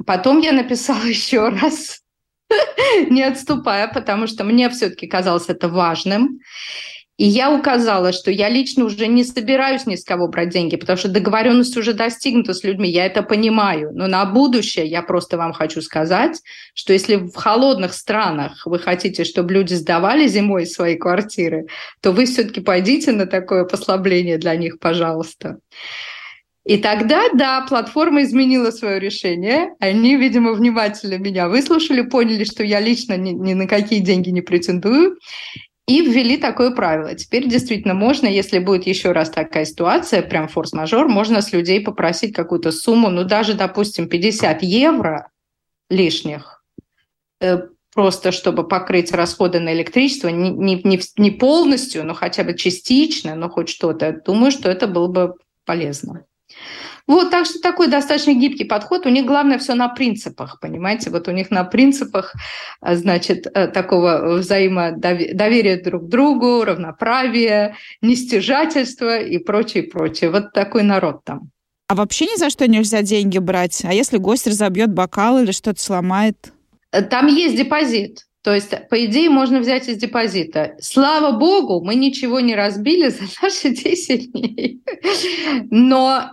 Потом 0.07 0.40
я 0.40 0.53
написала 0.53 1.03
еще 1.05 1.48
раз, 1.48 2.03
не 3.11 3.22
отступая, 3.22 3.88
потому 3.88 4.27
что 4.27 4.44
мне 4.44 4.68
все-таки 4.70 5.07
казалось 5.07 5.48
это 5.48 5.68
важным. 5.68 6.40
И 7.19 7.27
я 7.27 7.53
указала, 7.53 8.13
что 8.13 8.31
я 8.31 8.49
лично 8.49 8.85
уже 8.85 9.09
не 9.09 9.25
собираюсь 9.25 9.87
ни 9.87 9.97
с 9.97 10.05
кого 10.05 10.29
брать 10.29 10.51
деньги, 10.51 10.77
потому 10.77 10.97
что 10.97 11.09
договоренность 11.09 11.77
уже 11.77 11.93
достигнута 11.93 12.55
с 12.55 12.63
людьми, 12.63 12.89
я 12.89 13.07
это 13.07 13.25
понимаю. 13.25 13.91
Но 13.93 14.07
на 14.07 14.25
будущее 14.25 14.87
я 14.87 15.03
просто 15.03 15.37
вам 15.37 15.53
хочу 15.53 15.83
сказать, 15.83 16.41
что 16.75 16.93
если 16.93 17.17
в 17.17 17.35
холодных 17.35 17.93
странах 17.93 18.63
вы 18.67 18.79
хотите, 18.79 19.25
чтобы 19.25 19.53
люди 19.53 19.75
сдавали 19.75 20.29
зимой 20.29 20.65
свои 20.65 20.95
квартиры, 20.95 21.67
то 22.01 22.13
вы 22.13 22.25
все-таки 22.25 22.61
пойдите 22.61 23.11
на 23.11 23.27
такое 23.27 23.65
послабление 23.65 24.39
для 24.39 24.55
них, 24.55 24.79
пожалуйста. 24.79 25.59
И 26.65 26.77
тогда, 26.77 27.23
да, 27.35 27.63
платформа 27.63 28.23
изменила 28.23 28.71
свое 28.71 29.01
решение. 29.01 29.71
Они, 29.81 30.17
видимо, 30.17 30.53
внимательно 30.53 31.15
меня 31.15 31.49
выслушали, 31.49 32.03
поняли, 32.03 32.45
что 32.45 32.63
я 32.63 32.79
лично 32.79 33.17
ни, 33.17 33.31
ни 33.31 33.55
на 33.55 33.67
какие 33.67 34.01
деньги 34.01 34.29
не 34.29 34.43
претендую. 34.43 35.17
И 35.88 36.03
ввели 36.03 36.37
такое 36.37 36.70
правило. 36.70 37.14
Теперь 37.14 37.48
действительно 37.48 37.94
можно, 37.94 38.27
если 38.27 38.59
будет 38.59 38.87
еще 38.87 39.12
раз 39.12 39.31
такая 39.31 39.64
ситуация, 39.64 40.20
прям 40.20 40.46
форс-мажор, 40.46 41.09
можно 41.09 41.40
с 41.40 41.51
людей 41.51 41.81
попросить 41.81 42.35
какую-то 42.35 42.72
сумму, 42.72 43.09
ну 43.09 43.24
даже, 43.24 43.55
допустим, 43.55 44.07
50 44.07 44.62
евро 44.62 45.31
лишних, 45.88 46.62
э, 47.40 47.68
просто 47.94 48.33
чтобы 48.33 48.68
покрыть 48.68 49.12
расходы 49.12 49.61
на 49.61 49.72
электричество, 49.72 50.29
не, 50.29 50.51
не, 50.51 51.01
не 51.16 51.31
полностью, 51.31 52.05
но 52.05 52.12
хотя 52.12 52.44
бы 52.44 52.53
частично, 52.53 53.35
но 53.35 53.48
хоть 53.48 53.70
что-то. 53.70 54.20
Думаю, 54.27 54.51
что 54.51 54.70
это 54.70 54.88
было 54.88 55.09
бы 55.09 55.35
полезно. 55.64 56.27
Вот, 57.07 57.31
так 57.31 57.47
что 57.47 57.59
такой 57.61 57.89
достаточно 57.89 58.35
гибкий 58.35 58.65
подход. 58.65 59.07
У 59.07 59.09
них 59.09 59.25
главное 59.25 59.59
все 59.59 59.75
на 59.75 59.89
принципах, 59.89 60.61
понимаете? 60.61 61.09
Вот 61.11 61.27
у 61.27 61.31
них 61.31 61.51
на 61.51 61.65
принципах, 61.65 62.35
а, 62.81 62.97
значит, 62.97 63.47
э, 63.47 63.69
такого 63.69 64.37
взаимодоверия 64.37 65.83
друг 65.83 66.05
к 66.05 66.09
другу, 66.09 66.65
равноправия, 66.65 67.77
нестяжательства 68.03 69.19
и 69.19 69.39
прочее, 69.39 69.85
прочее. 69.85 70.31
Вот 70.31 70.53
такой 70.53 70.83
народ 70.83 71.25
там. 71.25 71.51
А 71.89 71.95
вообще 71.95 72.27
ни 72.27 72.39
за 72.39 72.51
что 72.51 72.69
нельзя 72.69 73.01
деньги 73.01 73.39
брать? 73.39 73.83
А 73.85 73.95
если 73.95 74.19
гость 74.19 74.47
разобьет 74.47 74.93
бокал 74.93 75.39
или 75.39 75.53
что-то 75.53 75.81
сломает? 75.81 76.53
Э, 76.93 77.01
там 77.01 77.27
есть 77.27 77.57
депозит. 77.57 78.28
То 78.49 78.55
есть, 78.55 78.71
по 78.89 79.05
идее, 79.05 79.29
можно 79.29 79.61
взять 79.61 79.91
из 79.91 79.99
депозита. 79.99 80.75
Слава 80.81 81.39
богу, 81.39 81.85
мы 81.85 81.95
ничего 81.95 82.41
не 82.41 82.55
разбили 82.55 83.11
за 83.11 83.25
наши 83.43 83.75
10 83.75 84.33
дней. 84.33 84.81
Но 85.71 86.31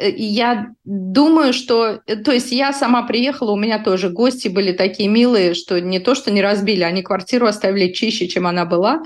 Э, 0.00 0.10
я 0.16 0.68
думаю, 0.84 1.52
что... 1.52 2.00
То 2.24 2.32
есть 2.32 2.52
я 2.52 2.72
сама 2.72 3.02
приехала, 3.02 3.52
у 3.52 3.56
меня 3.56 3.78
тоже 3.82 4.08
гости 4.08 4.48
были 4.48 4.72
такие 4.72 5.08
милые, 5.08 5.54
что 5.54 5.80
не 5.80 6.00
то, 6.00 6.14
что 6.14 6.30
не 6.30 6.42
разбили, 6.42 6.82
они 6.82 7.02
квартиру 7.02 7.46
оставили 7.46 7.92
чище, 7.92 8.26
чем 8.26 8.46
она 8.46 8.64
была. 8.64 9.02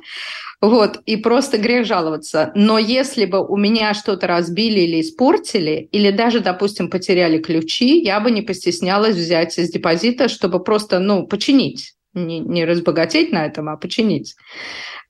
Вот, 0.60 1.00
и 1.04 1.16
просто 1.16 1.58
грех 1.58 1.84
жаловаться. 1.84 2.52
Но 2.54 2.78
если 2.78 3.26
бы 3.26 3.44
у 3.46 3.56
меня 3.56 3.92
что-то 3.92 4.26
разбили 4.26 4.80
или 4.80 5.00
испортили, 5.00 5.88
или 5.92 6.10
даже, 6.10 6.40
допустим, 6.40 6.88
потеряли 6.88 7.38
ключи, 7.38 8.00
я 8.00 8.18
бы 8.20 8.30
не 8.30 8.40
постеснялась 8.40 9.16
взять 9.16 9.58
из 9.58 9.70
депозита, 9.70 10.28
чтобы 10.28 10.62
просто, 10.62 11.00
ну, 11.00 11.26
починить. 11.26 11.94
Не, 12.14 12.38
не 12.38 12.64
разбогатеть 12.64 13.32
на 13.32 13.44
этом, 13.44 13.68
а 13.68 13.76
починить. 13.76 14.36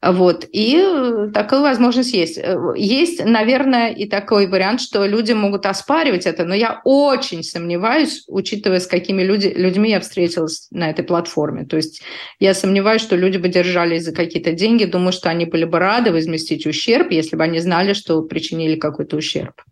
Вот. 0.03 0.47
И 0.53 0.77
э, 0.77 1.31
такая 1.33 1.61
возможность 1.61 2.12
есть. 2.12 2.38
Э, 2.38 2.57
есть, 2.77 3.25
наверное, 3.25 3.93
и 3.93 4.07
такой 4.07 4.47
вариант, 4.47 4.81
что 4.81 5.07
люди 5.07 5.33
могут 5.33 5.67
оспаривать 5.67 6.27
это, 6.27 6.45
но 6.45 6.55
я 6.55 6.81
очень 6.85 7.43
сомневаюсь, 7.43 8.25
учитывая, 8.29 8.81
с 8.81 8.87
какими 8.87 9.23
люди, 9.23 9.53
людьми 9.55 9.90
я 9.90 10.01
встретилась 10.01 10.67
на 10.71 10.90
этой 10.90 11.05
платформе. 11.05 11.64
То 11.64 11.77
есть 11.77 12.03
я 12.38 12.55
сомневаюсь, 12.55 13.03
что 13.03 13.17
люди 13.17 13.38
бы 13.38 13.49
держались 13.49 14.05
за 14.05 14.12
какие-то 14.12 14.53
деньги. 14.53 14.85
Думаю, 14.85 15.12
что 15.12 15.31
они 15.31 15.47
были 15.47 15.64
бы 15.64 15.79
рады 15.79 16.12
возместить 16.12 16.67
ущерб, 16.67 17.11
если 17.11 17.37
бы 17.37 17.45
они 17.45 17.61
знали, 17.61 17.93
что 17.93 18.23
причинили 18.23 18.77
какой-то 18.77 19.17
ущерб. 19.17 19.62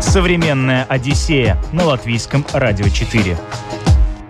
Современная 0.00 0.84
Одиссея 0.88 1.56
на 1.72 1.84
латвийском 1.84 2.44
радио 2.52 2.88
4. 2.88 3.36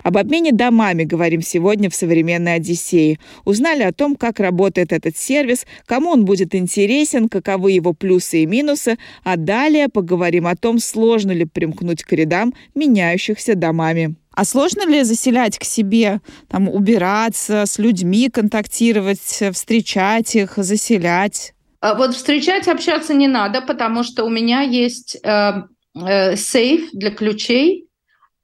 Об 0.03 0.17
обмене 0.17 0.51
домами 0.51 1.03
говорим 1.03 1.41
сегодня 1.41 1.89
в 1.89 1.95
«Современной 1.95 2.55
Одиссее». 2.55 3.19
Узнали 3.45 3.83
о 3.83 3.93
том, 3.93 4.15
как 4.15 4.39
работает 4.39 4.91
этот 4.91 5.17
сервис, 5.17 5.65
кому 5.85 6.09
он 6.11 6.25
будет 6.25 6.55
интересен, 6.55 7.29
каковы 7.29 7.71
его 7.73 7.93
плюсы 7.93 8.43
и 8.43 8.45
минусы, 8.45 8.97
а 9.23 9.37
далее 9.37 9.89
поговорим 9.89 10.47
о 10.47 10.55
том, 10.55 10.79
сложно 10.79 11.31
ли 11.31 11.45
примкнуть 11.45 12.03
к 12.03 12.11
рядам 12.13 12.53
меняющихся 12.75 13.55
домами. 13.55 14.15
А 14.33 14.45
сложно 14.45 14.87
ли 14.87 15.03
заселять 15.03 15.59
к 15.59 15.63
себе, 15.63 16.21
там, 16.49 16.69
убираться, 16.69 17.65
с 17.65 17.77
людьми 17.77 18.29
контактировать, 18.29 19.43
встречать 19.51 20.35
их, 20.35 20.53
заселять? 20.55 21.53
А 21.81 21.95
вот 21.95 22.15
встречать, 22.15 22.67
общаться 22.67 23.13
не 23.13 23.27
надо, 23.27 23.61
потому 23.61 24.03
что 24.03 24.23
у 24.23 24.29
меня 24.29 24.61
есть 24.61 25.17
э, 25.23 25.51
э, 25.95 26.35
сейф 26.35 26.91
для 26.93 27.11
ключей, 27.11 27.87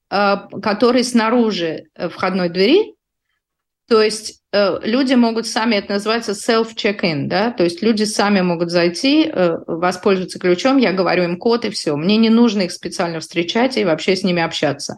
который 0.09 1.03
снаружи 1.03 1.89
э, 1.93 2.09
входной 2.09 2.49
двери. 2.49 2.95
То 3.87 4.01
есть, 4.01 4.31
э, 4.31 4.35
э, 4.35 4.36
люди 4.83 5.13
могут 5.13 5.47
сами, 5.47 5.75
это 5.75 5.93
называется 5.93 6.31
self-check-in, 6.31 7.27
да, 7.27 7.51
то 7.51 7.63
есть 7.63 7.81
люди 7.81 8.03
сами 8.03 8.41
могут 8.41 8.71
зайти, 8.71 9.29
э, 9.31 9.57
воспользоваться 9.67 10.39
ключом, 10.39 10.77
я 10.77 10.93
говорю 10.93 11.23
им 11.23 11.37
код 11.37 11.65
и 11.65 11.69
все. 11.69 11.95
Мне 11.95 12.17
не 12.17 12.29
нужно 12.29 12.63
их 12.63 12.71
специально 12.71 13.19
встречать 13.19 13.77
и 13.77 13.85
вообще 13.85 14.15
с 14.15 14.23
ними 14.23 14.41
общаться. 14.41 14.97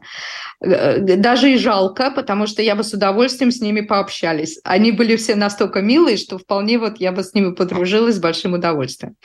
Э, 0.62 1.00
даже 1.00 1.52
и 1.52 1.58
жалко, 1.58 2.12
потому 2.12 2.48
что 2.48 2.62
я 2.62 2.76
бы 2.76 2.84
с 2.84 2.93
удовольствием 2.93 3.52
с 3.52 3.62
ними 3.62 3.82
пообщались. 3.82 4.60
Они 4.63 4.91
были 4.91 5.15
все 5.15 5.36
настолько 5.36 5.82
милые, 5.82 6.17
что 6.17 6.38
вполне 6.38 6.78
вот 6.78 6.98
я 6.98 7.12
бы 7.12 7.24
с 7.24 7.34
ними 7.34 7.54
подружилась 7.54 8.15
с 8.15 8.19
большим 8.19 8.54
удовольствием. 8.54 9.15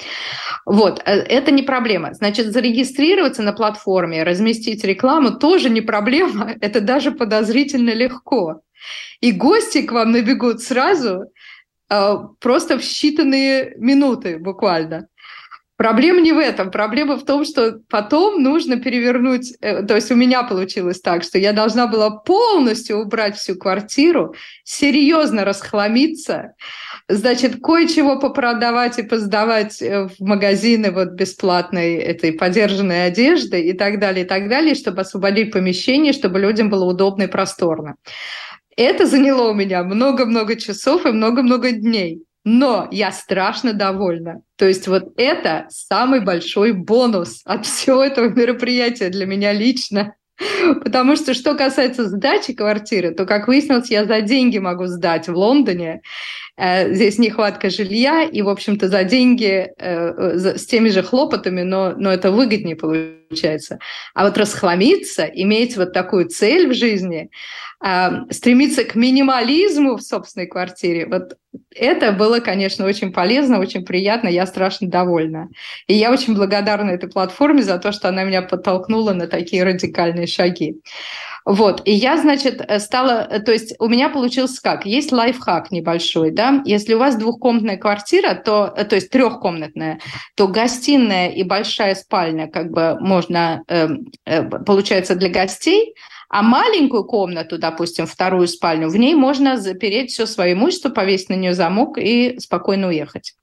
Вот, 0.64 1.03
э, 1.05 1.12
это 1.12 1.51
не 1.51 1.62
проблема. 1.62 2.14
Значит, 2.14 2.53
зарегистрироваться 2.53 3.42
на 3.42 3.53
платформе, 3.53 4.23
разместить 4.23 4.85
рекламу 4.85 5.38
тоже 5.38 5.70
не 5.70 5.81
проблема, 5.81 6.55
это 6.61 6.81
даже 6.81 7.11
подозрительно 7.11 7.90
легко. 7.90 8.61
И 9.20 9.33
гости 9.33 9.83
к 9.83 9.92
вам 9.92 10.12
набегут 10.12 10.62
сразу, 10.62 11.27
э, 11.90 12.14
просто 12.40 12.79
в 12.79 12.83
считанные 12.83 13.73
минуты 13.77 14.38
буквально. 14.38 15.09
Проблема 15.77 16.20
не 16.20 16.33
в 16.33 16.38
этом. 16.38 16.70
Проблема 16.70 17.16
в 17.16 17.25
том, 17.25 17.44
что 17.44 17.81
потом 17.90 18.40
нужно 18.40 18.77
перевернуть... 18.77 19.55
Э, 19.61 19.83
то 19.83 19.97
есть 19.97 20.12
у 20.12 20.14
меня 20.14 20.44
получилось 20.44 21.01
так, 21.01 21.25
что 21.25 21.37
я 21.37 21.53
должна 21.53 21.88
была 21.88 22.11
полностью 22.11 22.99
убрать 22.99 23.37
всю 23.37 23.57
квартиру, 23.57 24.37
серьезно 24.62 25.44
расхламиться, 25.44 26.55
значит, 27.09 27.61
кое-чего 27.61 28.20
попродавать 28.20 29.01
и 29.01 29.03
поздавать 29.03 29.83
э, 29.83 30.07
в 30.07 30.20
магазины 30.20 30.92
вот 30.92 31.09
бесплатной 31.14 31.97
этой 31.97 32.33
подержанной 32.33 33.07
одежды 33.07 33.61
и 33.61 33.73
так 33.73 33.99
далее, 33.99 34.25
и 34.25 34.29
так 34.29 34.49
далее, 34.49 34.77
чтобы 34.77 35.01
освободить 35.01 35.51
помещение, 35.51 36.12
чтобы 36.12 36.38
людям 36.38 36.70
было 36.70 36.85
удобно 36.85 37.25
и 37.25 37.27
просторно. 37.27 37.97
Это 38.76 39.06
заняло 39.06 39.50
у 39.50 39.54
меня 39.54 39.82
много-много 39.84 40.56
часов 40.56 41.06
и 41.06 41.10
много-много 41.10 41.72
дней. 41.72 42.22
Но 42.44 42.88
я 42.90 43.10
страшно 43.10 43.72
довольна. 43.72 44.42
То 44.56 44.66
есть 44.66 44.87
вот 44.87 45.14
это 45.16 45.66
самый 45.70 46.20
большой 46.20 46.72
бонус 46.72 47.40
от 47.44 47.64
всего 47.66 48.04
этого 48.04 48.28
мероприятия 48.28 49.08
для 49.08 49.26
меня 49.26 49.52
лично. 49.52 50.14
Потому 50.82 51.16
что 51.16 51.32
что 51.32 51.54
касается 51.54 52.08
сдачи 52.08 52.54
квартиры, 52.54 53.12
то, 53.12 53.24
как 53.24 53.46
выяснилось, 53.46 53.90
я 53.90 54.04
за 54.04 54.20
деньги 54.20 54.58
могу 54.58 54.87
сдать 54.87 55.28
в 55.28 55.37
Лондоне. 55.37 56.02
Э, 56.56 56.92
здесь 56.92 57.18
нехватка 57.18 57.70
жилья, 57.70 58.24
и, 58.24 58.42
в 58.42 58.48
общем-то, 58.48 58.88
за 58.88 59.04
деньги 59.04 59.70
э, 59.78 60.56
с 60.56 60.66
теми 60.66 60.88
же 60.88 61.02
хлопотами, 61.02 61.62
но, 61.62 61.94
но 61.96 62.12
это 62.12 62.32
выгоднее 62.32 62.76
получается. 62.76 63.78
А 64.14 64.24
вот 64.24 64.37
расхламиться, 64.37 65.24
иметь 65.24 65.76
вот 65.76 65.92
такую 65.92 66.28
цель 66.28 66.68
в 66.68 66.74
жизни, 66.74 67.30
э, 67.85 68.33
стремиться 68.33 68.85
к 68.85 68.94
минимализму 68.94 69.97
в 69.97 70.03
собственной 70.03 70.47
квартире, 70.47 71.07
вот 71.07 71.37
это 71.75 72.12
было, 72.12 72.40
конечно, 72.40 72.87
очень 72.87 73.12
полезно, 73.12 73.59
очень 73.59 73.85
приятно, 73.85 74.29
я 74.29 74.47
страшно 74.47 74.88
довольна. 74.88 75.49
И 75.87 75.94
я 75.94 76.11
очень 76.11 76.35
благодарна 76.35 76.90
этой 76.90 77.09
платформе 77.09 77.62
за 77.62 77.79
то, 77.79 77.92
что 77.92 78.09
она 78.09 78.25
меня 78.25 78.42
подтолкнула 78.42 79.12
на 79.12 79.27
такие 79.27 79.64
радикальные 79.64 80.27
шаги. 80.27 80.77
Вот, 81.44 81.83
и 81.85 81.92
я, 81.92 82.16
значит, 82.16 82.64
э, 82.66 82.79
стала, 82.79 83.29
э, 83.31 83.38
то 83.40 83.53
есть 83.53 83.75
у 83.79 83.87
меня 83.87 84.09
получилось 84.09 84.59
как? 84.61 84.87
Есть 84.87 85.12
лайфхак 85.12 85.70
небольшой, 85.70 86.31
да, 86.31 86.62
если 86.64 86.94
у 86.94 86.99
вас 86.99 87.16
двухкомнатная 87.16 87.77
квартира, 87.77 88.35
то, 88.35 88.73
э, 88.75 88.85
то 88.85 88.94
есть 88.94 89.11
трехкомнатная, 89.11 90.01
то 90.37 90.49
гостиная 90.49 91.29
и 91.29 91.42
большая 91.42 91.97
спальня 91.97 92.49
как 92.49 92.70
бы 92.70 92.97
можно, 92.99 93.62
э, 93.68 93.88
получается, 94.64 95.16
для 95.16 95.29
гостей, 95.29 95.94
а 96.35 96.42
маленькую 96.42 97.05
комнату, 97.05 97.59
допустим, 97.59 98.07
вторую 98.07 98.49
спальню, 98.49 98.88
в 98.88 98.97
ней 98.97 99.14
можно 99.14 99.57
запереть 99.57 100.11
все 100.11 100.27
свое 100.27 100.55
имущество, 100.55 100.88
повесить 100.88 101.29
на 101.29 101.35
нее 101.35 101.55
замок 101.55 101.97
и 101.97 102.40
спокойно 102.40 102.88
уехать. 102.88 103.35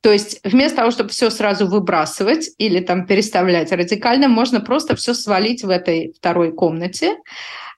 То 0.00 0.10
есть 0.10 0.40
вместо 0.42 0.78
того, 0.78 0.90
чтобы 0.90 1.10
все 1.10 1.30
сразу 1.30 1.68
выбрасывать 1.68 2.50
или 2.58 2.80
там 2.80 3.06
переставлять 3.06 3.70
радикально, 3.70 4.26
можно 4.26 4.60
просто 4.60 4.96
все 4.96 5.14
свалить 5.14 5.62
в 5.62 5.70
этой 5.70 6.12
второй 6.18 6.52
комнате. 6.52 7.18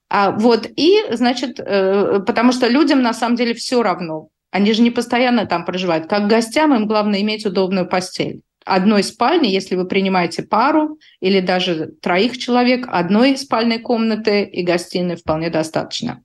А, 0.09 0.31
вот, 0.31 0.67
и, 0.75 1.05
значит, 1.11 1.61
э, 1.61 2.21
потому 2.27 2.53
что 2.53 2.67
людям 2.67 3.03
на 3.03 3.13
самом 3.13 3.37
деле 3.37 3.53
все 3.53 3.83
равно. 3.83 4.29
Они 4.51 4.73
же 4.73 4.81
не 4.81 4.91
постоянно 4.91 5.45
там 5.45 5.67
проживают. 5.67 6.07
Как 6.07 6.29
гостям 6.29 6.75
им 6.75 6.87
главное 6.87 7.21
иметь 7.21 7.45
удобную 7.45 7.87
постель. 7.87 8.41
Одной 8.65 9.03
спальни, 9.03 9.49
если 9.49 9.75
вы 9.75 9.87
принимаете 9.87 10.43
пару 10.43 10.99
или 11.21 11.41
даже 11.41 11.93
троих 12.03 12.37
человек, 12.39 12.87
одной 12.89 13.37
спальной 13.37 13.79
комнаты 13.79 14.45
и 14.45 14.63
гостиной 14.63 15.17
вполне 15.17 15.51
достаточно. 15.51 16.23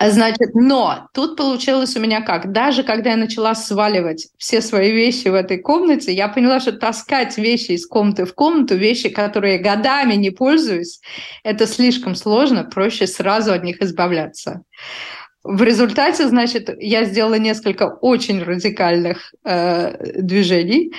Значит, 0.00 0.54
но 0.54 1.08
тут 1.12 1.36
получилось 1.36 1.96
у 1.96 2.00
меня 2.00 2.20
как? 2.20 2.52
Даже 2.52 2.84
когда 2.84 3.10
я 3.10 3.16
начала 3.16 3.56
сваливать 3.56 4.28
все 4.38 4.60
свои 4.60 4.92
вещи 4.92 5.26
в 5.26 5.34
этой 5.34 5.58
комнате, 5.58 6.12
я 6.12 6.28
поняла, 6.28 6.60
что 6.60 6.70
таскать 6.70 7.36
вещи 7.36 7.72
из 7.72 7.84
комнаты 7.84 8.24
в 8.24 8.32
комнату, 8.32 8.76
вещи, 8.76 9.08
которые 9.08 9.58
годами 9.58 10.14
не 10.14 10.30
пользуюсь, 10.30 11.00
это 11.42 11.66
слишком 11.66 12.14
сложно, 12.14 12.62
проще 12.62 13.08
сразу 13.08 13.52
от 13.52 13.64
них 13.64 13.82
избавляться. 13.82 14.62
В 15.44 15.62
результате, 15.62 16.28
значит, 16.28 16.68
я 16.80 17.04
сделала 17.04 17.38
несколько 17.38 17.84
очень 17.84 18.42
радикальных 18.42 19.34
э, 19.44 20.20
движений 20.20 20.92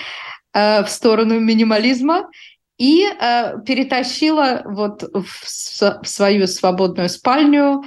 э, 0.54 0.84
в 0.84 0.90
сторону 0.90 1.40
минимализма 1.40 2.30
и 2.78 3.06
э, 3.06 3.62
перетащила 3.66 4.62
вот 4.66 5.04
в, 5.04 5.26
в 6.02 6.08
свою 6.08 6.48
свободную 6.48 7.10
спальню 7.10 7.84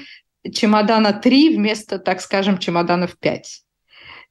чемодана 0.52 1.12
три 1.12 1.56
вместо, 1.56 1.98
так 1.98 2.20
скажем, 2.20 2.58
чемоданов 2.58 3.18
пять. 3.18 3.62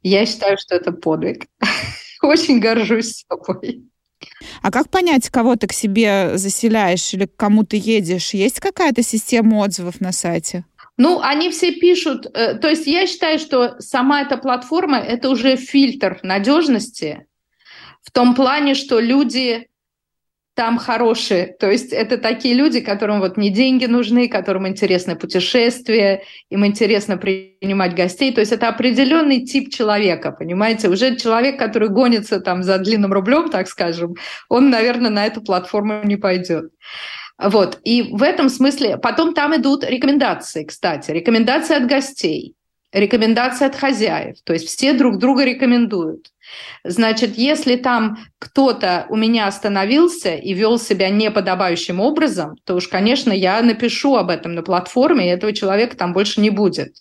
Я 0.03 0.25
считаю, 0.25 0.57
что 0.57 0.75
это 0.75 0.91
подвиг. 0.91 1.47
Очень 2.21 2.60
горжусь 2.60 3.25
собой. 3.27 3.84
А 4.62 4.71
как 4.71 4.89
понять, 4.89 5.29
кого 5.29 5.55
ты 5.55 5.67
к 5.67 5.73
себе 5.73 6.38
заселяешь 6.38 7.13
или 7.13 7.25
к 7.25 7.36
кому 7.36 7.63
ты 7.63 7.77
едешь? 7.77 8.34
Есть 8.34 8.60
какая-то 8.60 9.01
система 9.01 9.57
отзывов 9.57 9.99
на 9.99 10.12
сайте? 10.12 10.65
Ну, 10.97 11.21
они 11.21 11.49
все 11.49 11.71
пишут, 11.71 12.27
э, 12.34 12.56
то 12.56 12.69
есть 12.69 12.86
я 12.86 13.08
считаю, 13.08 13.39
что 13.39 13.80
сама 13.80 14.21
эта 14.21 14.38
платформа 14.38 14.99
это 14.99 15.30
уже 15.30 15.56
фильтр 15.56 16.19
надежности 16.21 17.25
в 18.04 18.12
том 18.12 18.36
плане, 18.36 18.75
что 18.75 18.99
люди 18.99 19.67
там 20.54 20.77
хорошие. 20.77 21.56
То 21.60 21.71
есть 21.71 21.93
это 21.93 22.17
такие 22.17 22.54
люди, 22.54 22.82
которым 22.82 23.19
вот 23.19 23.38
не 23.38 23.49
деньги 23.49 23.86
нужны, 23.86 24.27
которым 24.27 24.67
интересно 24.67 25.15
путешествие, 25.15 26.23
им 26.49 26.65
интересно 26.65 27.17
принимать 27.17 27.95
гостей. 27.95 28.34
То 28.34 28.41
есть 28.41 28.51
это 28.51 28.67
определенный 28.67 29.45
тип 29.45 29.71
человека, 29.73 30.32
понимаете? 30.32 30.89
Уже 30.89 31.15
человек, 31.15 31.58
который 31.58 31.89
гонится 31.89 32.41
там 32.41 32.63
за 32.63 32.77
длинным 32.80 33.13
рублем, 33.13 33.49
так 33.49 33.67
скажем, 33.67 34.15
он, 34.49 34.69
наверное, 34.69 35.10
на 35.10 35.25
эту 35.25 35.41
платформу 35.41 36.01
не 36.04 36.17
пойдет. 36.17 36.71
Вот. 37.41 37.80
И 37.84 38.04
в 38.04 38.21
этом 38.21 38.49
смысле 38.49 38.97
потом 38.97 39.34
там 39.34 39.56
идут 39.56 39.84
рекомендации, 39.84 40.63
кстати, 40.63 41.12
рекомендации 41.12 41.75
от 41.75 41.88
гостей, 41.88 42.56
рекомендации 42.91 43.65
от 43.65 43.75
хозяев. 43.75 44.38
То 44.43 44.54
есть 44.54 44.67
все 44.67 44.93
друг 44.93 45.17
друга 45.17 45.43
рекомендуют. 45.43 46.27
Значит, 46.84 47.38
если 47.38 47.75
там 47.75 48.17
кто-то 48.39 49.06
у 49.10 49.15
меня 49.15 49.47
остановился 49.47 50.36
и 50.36 50.54
вел 50.54 50.77
себя 50.77 51.10
неподобающим 51.10 51.99
образом, 51.99 52.56
то 52.65 52.75
уж, 52.75 52.88
конечно, 52.88 53.32
я 53.32 53.62
напишу 53.62 54.15
об 54.15 54.30
этом 54.30 54.54
на 54.54 54.62
платформе, 54.62 55.27
и 55.27 55.32
этого 55.32 55.54
человека 55.54 55.95
там 55.95 56.13
больше 56.13 56.41
не 56.41 56.49
будет. 56.49 56.97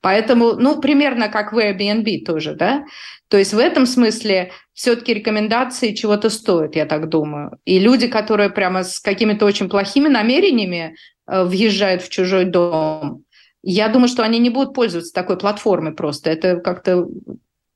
Поэтому, 0.00 0.54
ну, 0.54 0.80
примерно 0.80 1.28
как 1.28 1.52
в 1.52 1.58
Airbnb 1.58 2.24
тоже, 2.24 2.54
да? 2.54 2.84
То 3.28 3.36
есть 3.36 3.52
в 3.52 3.58
этом 3.58 3.86
смысле 3.86 4.52
все-таки 4.72 5.14
рекомендации 5.14 5.94
чего-то 5.94 6.30
стоят, 6.30 6.76
я 6.76 6.86
так 6.86 7.08
думаю. 7.08 7.58
И 7.64 7.78
люди, 7.78 8.08
которые 8.08 8.50
прямо 8.50 8.84
с 8.84 9.00
какими-то 9.00 9.44
очень 9.44 9.68
плохими 9.68 10.08
намерениями 10.08 10.94
э, 11.26 11.44
въезжают 11.44 12.02
в 12.02 12.08
чужой 12.08 12.44
дом, 12.44 13.24
я 13.62 13.88
думаю, 13.88 14.08
что 14.08 14.22
они 14.22 14.38
не 14.38 14.50
будут 14.50 14.74
пользоваться 14.74 15.12
такой 15.12 15.36
платформой 15.36 15.92
просто. 15.92 16.30
Это 16.30 16.56
как-то 16.56 17.06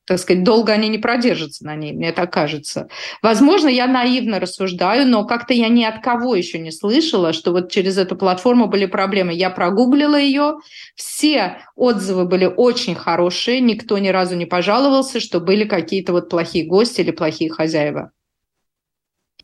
так 0.05 0.19
сказать, 0.19 0.43
долго 0.43 0.73
они 0.73 0.89
не 0.89 0.99
продержатся 0.99 1.65
на 1.65 1.77
ней, 1.77 1.93
мне 1.93 2.13
так 2.13 2.33
кажется. 2.33 2.89
Возможно, 3.23 3.69
я 3.69 3.87
наивно 3.87 4.41
рассуждаю, 4.41 5.07
но 5.07 5.25
как-то 5.25 5.55
я 5.55 5.69
ни 5.69 5.85
от 5.85 6.03
кого 6.03 6.35
еще 6.35 6.59
не 6.59 6.73
слышала, 6.73 7.33
что 7.33 7.53
вот 7.53 7.71
через 7.71 7.99
эту 7.99 8.17
платформу 8.17 8.67
были 8.67 8.87
проблемы. 8.87 9.33
Я 9.33 9.51
прогуглила 9.51 10.19
ее, 10.19 10.57
все 10.97 11.59
отзывы 11.77 12.25
были 12.25 12.47
очень 12.47 12.95
хорошие, 12.95 13.61
никто 13.61 13.99
ни 13.99 14.09
разу 14.09 14.35
не 14.37 14.47
пожаловался, 14.47 15.21
что 15.21 15.41
были 15.41 15.65
какие-то 15.65 16.13
вот 16.13 16.29
плохие 16.29 16.67
гости 16.67 17.01
или 17.01 17.13
плохие 17.13 17.51
хозяева. 17.51 18.11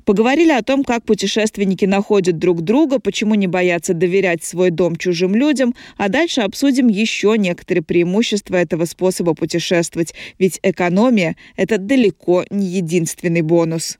Поговорили 0.08 0.52
о 0.52 0.62
том, 0.62 0.84
как 0.84 1.04
путешественники 1.04 1.84
находят 1.84 2.38
друг 2.38 2.62
друга, 2.62 2.98
почему 2.98 3.34
не 3.34 3.46
боятся 3.46 3.92
доверять 3.92 4.42
свой 4.42 4.70
дом 4.70 4.96
чужим 4.96 5.34
людям, 5.34 5.74
а 5.98 6.08
дальше 6.08 6.40
обсудим 6.40 6.88
еще 6.88 7.34
некоторые 7.36 7.82
преимущества 7.84 8.56
этого 8.56 8.86
способа 8.86 9.34
путешествовать, 9.34 10.14
ведь 10.38 10.60
экономия– 10.62 11.36
это 11.58 11.76
далеко 11.76 12.46
не 12.48 12.64
единственный 12.64 13.42
бонус. 13.42 13.98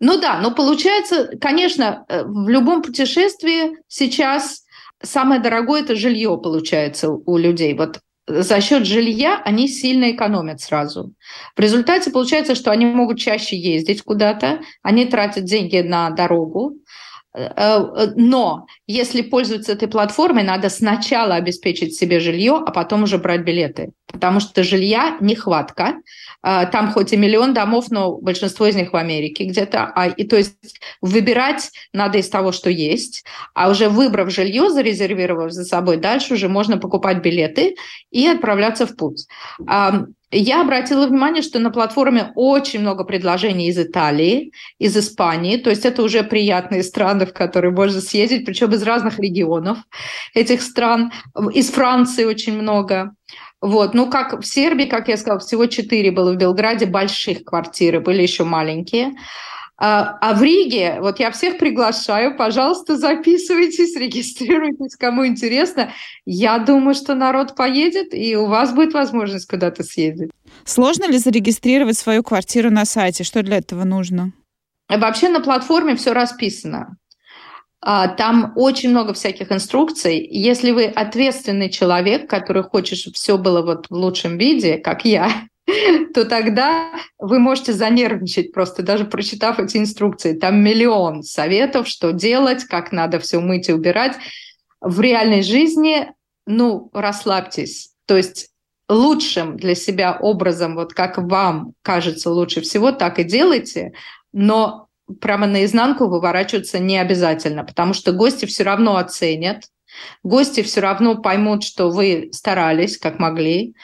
Ну 0.00 0.20
да, 0.20 0.40
но 0.40 0.50
получается, 0.50 1.30
конечно, 1.40 2.04
э, 2.08 2.24
в 2.24 2.48
любом 2.48 2.82
путешествии 2.82 3.76
сейчас 3.86 4.64
самое 5.04 5.40
дорогое 5.40 5.82
это 5.82 5.94
жилье 5.94 6.36
получается 6.36 7.10
у 7.10 7.36
людей. 7.36 7.74
Вот 7.74 8.00
за 8.26 8.60
счет 8.60 8.86
жилья 8.86 9.40
они 9.44 9.68
сильно 9.68 10.10
экономят 10.10 10.60
сразу. 10.60 11.12
В 11.56 11.60
результате 11.60 12.10
получается, 12.10 12.54
что 12.54 12.70
они 12.70 12.86
могут 12.86 13.18
чаще 13.18 13.56
ездить 13.56 14.02
куда-то, 14.02 14.60
они 14.82 15.04
тратят 15.06 15.44
деньги 15.44 15.78
на 15.78 16.10
дорогу, 16.10 16.74
но 17.34 18.66
если 18.86 19.22
пользоваться 19.22 19.72
этой 19.72 19.88
платформой, 19.88 20.44
надо 20.44 20.68
сначала 20.68 21.34
обеспечить 21.34 21.96
себе 21.96 22.20
жилье, 22.20 22.62
а 22.64 22.70
потом 22.70 23.02
уже 23.02 23.18
брать 23.18 23.42
билеты. 23.42 23.90
Потому 24.06 24.38
что 24.38 24.62
жилья 24.62 25.16
нехватка. 25.20 25.96
Э, 26.44 26.66
там 26.70 26.92
хоть 26.92 27.12
и 27.12 27.16
миллион 27.16 27.52
домов, 27.54 27.86
но 27.90 28.16
большинство 28.18 28.66
из 28.66 28.76
них 28.76 28.92
в 28.92 28.96
Америке 28.96 29.44
где-то. 29.44 29.92
А, 29.94 30.06
и 30.06 30.24
то 30.24 30.36
есть 30.36 30.78
выбирать 31.00 31.70
надо 31.92 32.18
из 32.18 32.28
того, 32.28 32.52
что 32.52 32.70
есть. 32.70 33.24
А 33.54 33.70
уже 33.70 33.88
выбрав 33.88 34.30
жилье, 34.30 34.70
зарезервировав 34.70 35.50
за 35.50 35.64
собой, 35.64 35.96
дальше 35.96 36.34
уже 36.34 36.48
можно 36.48 36.78
покупать 36.78 37.22
билеты 37.22 37.74
и 38.10 38.26
отправляться 38.28 38.86
в 38.86 38.94
путь. 38.96 39.26
Я 40.36 40.62
обратила 40.62 41.06
внимание, 41.06 41.42
что 41.42 41.60
на 41.60 41.70
платформе 41.70 42.32
очень 42.34 42.80
много 42.80 43.04
предложений 43.04 43.68
из 43.68 43.78
Италии, 43.78 44.50
из 44.80 44.96
Испании, 44.96 45.58
то 45.58 45.70
есть 45.70 45.84
это 45.84 46.02
уже 46.02 46.24
приятные 46.24 46.82
страны, 46.82 47.24
в 47.24 47.32
которые 47.32 47.72
можно 47.72 48.00
съездить, 48.00 48.44
причем 48.44 48.72
из 48.72 48.82
разных 48.82 49.20
регионов 49.20 49.78
этих 50.34 50.62
стран. 50.62 51.12
Из 51.52 51.70
Франции 51.70 52.24
очень 52.24 52.60
много. 52.60 53.12
Вот. 53.60 53.94
Ну, 53.94 54.10
как 54.10 54.40
в 54.40 54.44
Сербии, 54.44 54.86
как 54.86 55.06
я 55.06 55.16
сказала, 55.16 55.38
всего 55.38 55.66
четыре 55.66 56.10
было 56.10 56.32
в 56.32 56.36
Белграде, 56.36 56.86
больших 56.86 57.44
квартиры, 57.44 58.00
были 58.00 58.20
еще 58.20 58.42
маленькие. 58.42 59.12
А, 59.86 60.16
а 60.22 60.32
в 60.32 60.42
Риге, 60.42 60.96
вот 61.00 61.20
я 61.20 61.30
всех 61.30 61.58
приглашаю, 61.58 62.38
пожалуйста, 62.38 62.96
записывайтесь, 62.96 63.94
регистрируйтесь, 64.00 64.96
кому 64.96 65.26
интересно. 65.26 65.92
Я 66.24 66.58
думаю, 66.58 66.94
что 66.94 67.14
народ 67.14 67.54
поедет, 67.54 68.14
и 68.14 68.34
у 68.34 68.46
вас 68.46 68.72
будет 68.72 68.94
возможность 68.94 69.46
куда-то 69.46 69.82
съездить. 69.82 70.30
Сложно 70.64 71.04
ли 71.04 71.18
зарегистрировать 71.18 71.98
свою 71.98 72.22
квартиру 72.22 72.70
на 72.70 72.86
сайте? 72.86 73.24
Что 73.24 73.42
для 73.42 73.58
этого 73.58 73.84
нужно? 73.84 74.32
Вообще 74.88 75.28
на 75.28 75.40
платформе 75.40 75.96
все 75.96 76.14
расписано. 76.14 76.96
А, 77.82 78.08
там 78.08 78.54
очень 78.56 78.88
много 78.88 79.12
всяких 79.12 79.52
инструкций. 79.52 80.26
Если 80.30 80.70
вы 80.70 80.86
ответственный 80.86 81.68
человек, 81.68 82.30
который 82.30 82.62
хочет, 82.62 82.98
чтобы 82.98 83.16
все 83.16 83.36
было 83.36 83.60
вот 83.60 83.88
в 83.90 83.94
лучшем 83.94 84.38
виде, 84.38 84.78
как 84.78 85.04
я, 85.04 85.30
то 86.14 86.24
тогда 86.24 86.90
вы 87.18 87.38
можете 87.38 87.72
занервничать 87.72 88.52
просто, 88.52 88.82
даже 88.82 89.04
прочитав 89.04 89.58
эти 89.58 89.78
инструкции. 89.78 90.34
Там 90.34 90.62
миллион 90.62 91.22
советов, 91.22 91.88
что 91.88 92.12
делать, 92.12 92.64
как 92.64 92.92
надо 92.92 93.18
все 93.18 93.40
мыть 93.40 93.68
и 93.68 93.72
убирать. 93.72 94.16
В 94.80 95.00
реальной 95.00 95.42
жизни, 95.42 96.12
ну, 96.46 96.90
расслабьтесь. 96.92 97.90
То 98.06 98.16
есть 98.16 98.50
лучшим 98.88 99.56
для 99.56 99.74
себя 99.74 100.16
образом, 100.20 100.74
вот 100.74 100.92
как 100.92 101.18
вам 101.18 101.72
кажется 101.82 102.30
лучше 102.30 102.60
всего, 102.60 102.92
так 102.92 103.18
и 103.18 103.24
делайте, 103.24 103.92
но 104.32 104.88
прямо 105.20 105.46
наизнанку 105.46 106.06
выворачиваться 106.08 106.78
не 106.78 106.98
обязательно, 106.98 107.64
потому 107.64 107.94
что 107.94 108.12
гости 108.12 108.44
все 108.44 108.62
равно 108.62 108.96
оценят, 108.96 109.64
гости 110.22 110.62
все 110.62 110.80
равно 110.80 111.16
поймут, 111.16 111.64
что 111.64 111.90
вы 111.90 112.28
старались, 112.32 112.98
как 112.98 113.18
могли, 113.18 113.74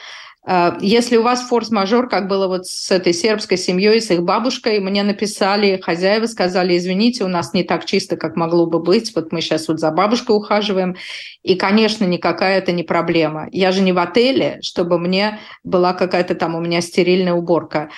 если 0.79 1.17
у 1.17 1.21
вас 1.21 1.41
форс-мажор, 1.41 2.09
как 2.09 2.27
было 2.27 2.47
вот 2.47 2.65
с 2.65 2.89
этой 2.89 3.13
сербской 3.13 3.57
семьей, 3.57 4.01
с 4.01 4.09
их 4.09 4.23
бабушкой, 4.23 4.79
мне 4.79 5.03
написали, 5.03 5.79
хозяева 5.79 6.25
сказали, 6.25 6.75
извините, 6.75 7.23
у 7.23 7.27
нас 7.27 7.53
не 7.53 7.63
так 7.63 7.85
чисто, 7.85 8.17
как 8.17 8.35
могло 8.35 8.65
бы 8.65 8.79
быть, 8.79 9.15
вот 9.15 9.31
мы 9.31 9.41
сейчас 9.41 9.67
вот 9.67 9.79
за 9.79 9.91
бабушкой 9.91 10.35
ухаживаем, 10.35 10.95
и, 11.43 11.53
конечно, 11.53 12.05
никакая 12.05 12.57
это 12.57 12.71
не 12.71 12.81
проблема. 12.81 13.49
Я 13.51 13.71
же 13.71 13.81
не 13.81 13.93
в 13.93 13.99
отеле, 13.99 14.57
чтобы 14.63 14.97
мне 14.97 15.39
была 15.63 15.93
какая-то 15.93 16.33
там 16.33 16.55
у 16.55 16.59
меня 16.59 16.81
стерильная 16.81 17.33
уборка. 17.33 17.89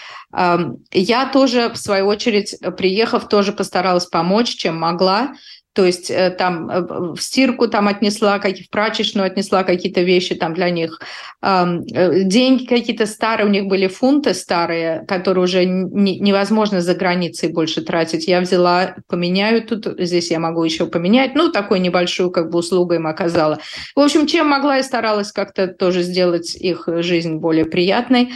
Я 0.91 1.29
тоже, 1.31 1.69
в 1.69 1.77
свою 1.77 2.07
очередь, 2.07 2.57
приехав, 2.77 3.29
тоже 3.29 3.53
постаралась 3.53 4.05
помочь, 4.05 4.55
чем 4.55 4.77
могла. 4.79 5.33
То 5.73 5.85
есть 5.85 6.11
э, 6.11 6.29
там 6.29 6.69
э, 6.69 6.81
в 7.15 7.17
стирку 7.19 7.67
там 7.67 7.87
отнесла, 7.87 8.37
как 8.37 8.57
в 8.57 8.69
прачечную 8.69 9.25
отнесла 9.25 9.63
какие-то 9.63 10.01
вещи 10.01 10.35
там 10.35 10.53
для 10.53 10.69
них. 10.69 11.01
Э, 11.41 11.79
деньги 12.23 12.65
какие-то 12.65 13.07
старые, 13.07 13.47
у 13.47 13.49
них 13.49 13.65
были 13.65 13.87
фунты 13.87 14.35
старые, 14.35 15.03
которые 15.07 15.43
уже 15.43 15.65
невозможно 15.65 16.81
за 16.81 16.93
границей 16.93 17.49
больше 17.49 17.81
тратить. 17.81 18.27
Я 18.27 18.41
взяла, 18.41 18.95
поменяю 19.07 19.65
тут, 19.65 19.87
здесь 19.99 20.29
я 20.29 20.39
могу 20.39 20.63
еще 20.63 20.85
поменять. 20.85 21.33
Ну, 21.33 21.51
такую 21.51 21.81
небольшую 21.81 22.29
как 22.29 22.51
бы 22.51 22.59
услугу 22.59 22.93
им 22.93 23.07
оказала. 23.07 23.57
В 23.95 23.99
общем, 23.99 24.27
чем 24.27 24.49
могла, 24.49 24.77
я 24.77 24.83
старалась 24.83 25.31
как-то 25.31 25.67
тоже 25.67 26.03
сделать 26.03 26.55
их 26.55 26.87
жизнь 26.87 27.37
более 27.37 27.65
приятной. 27.65 28.31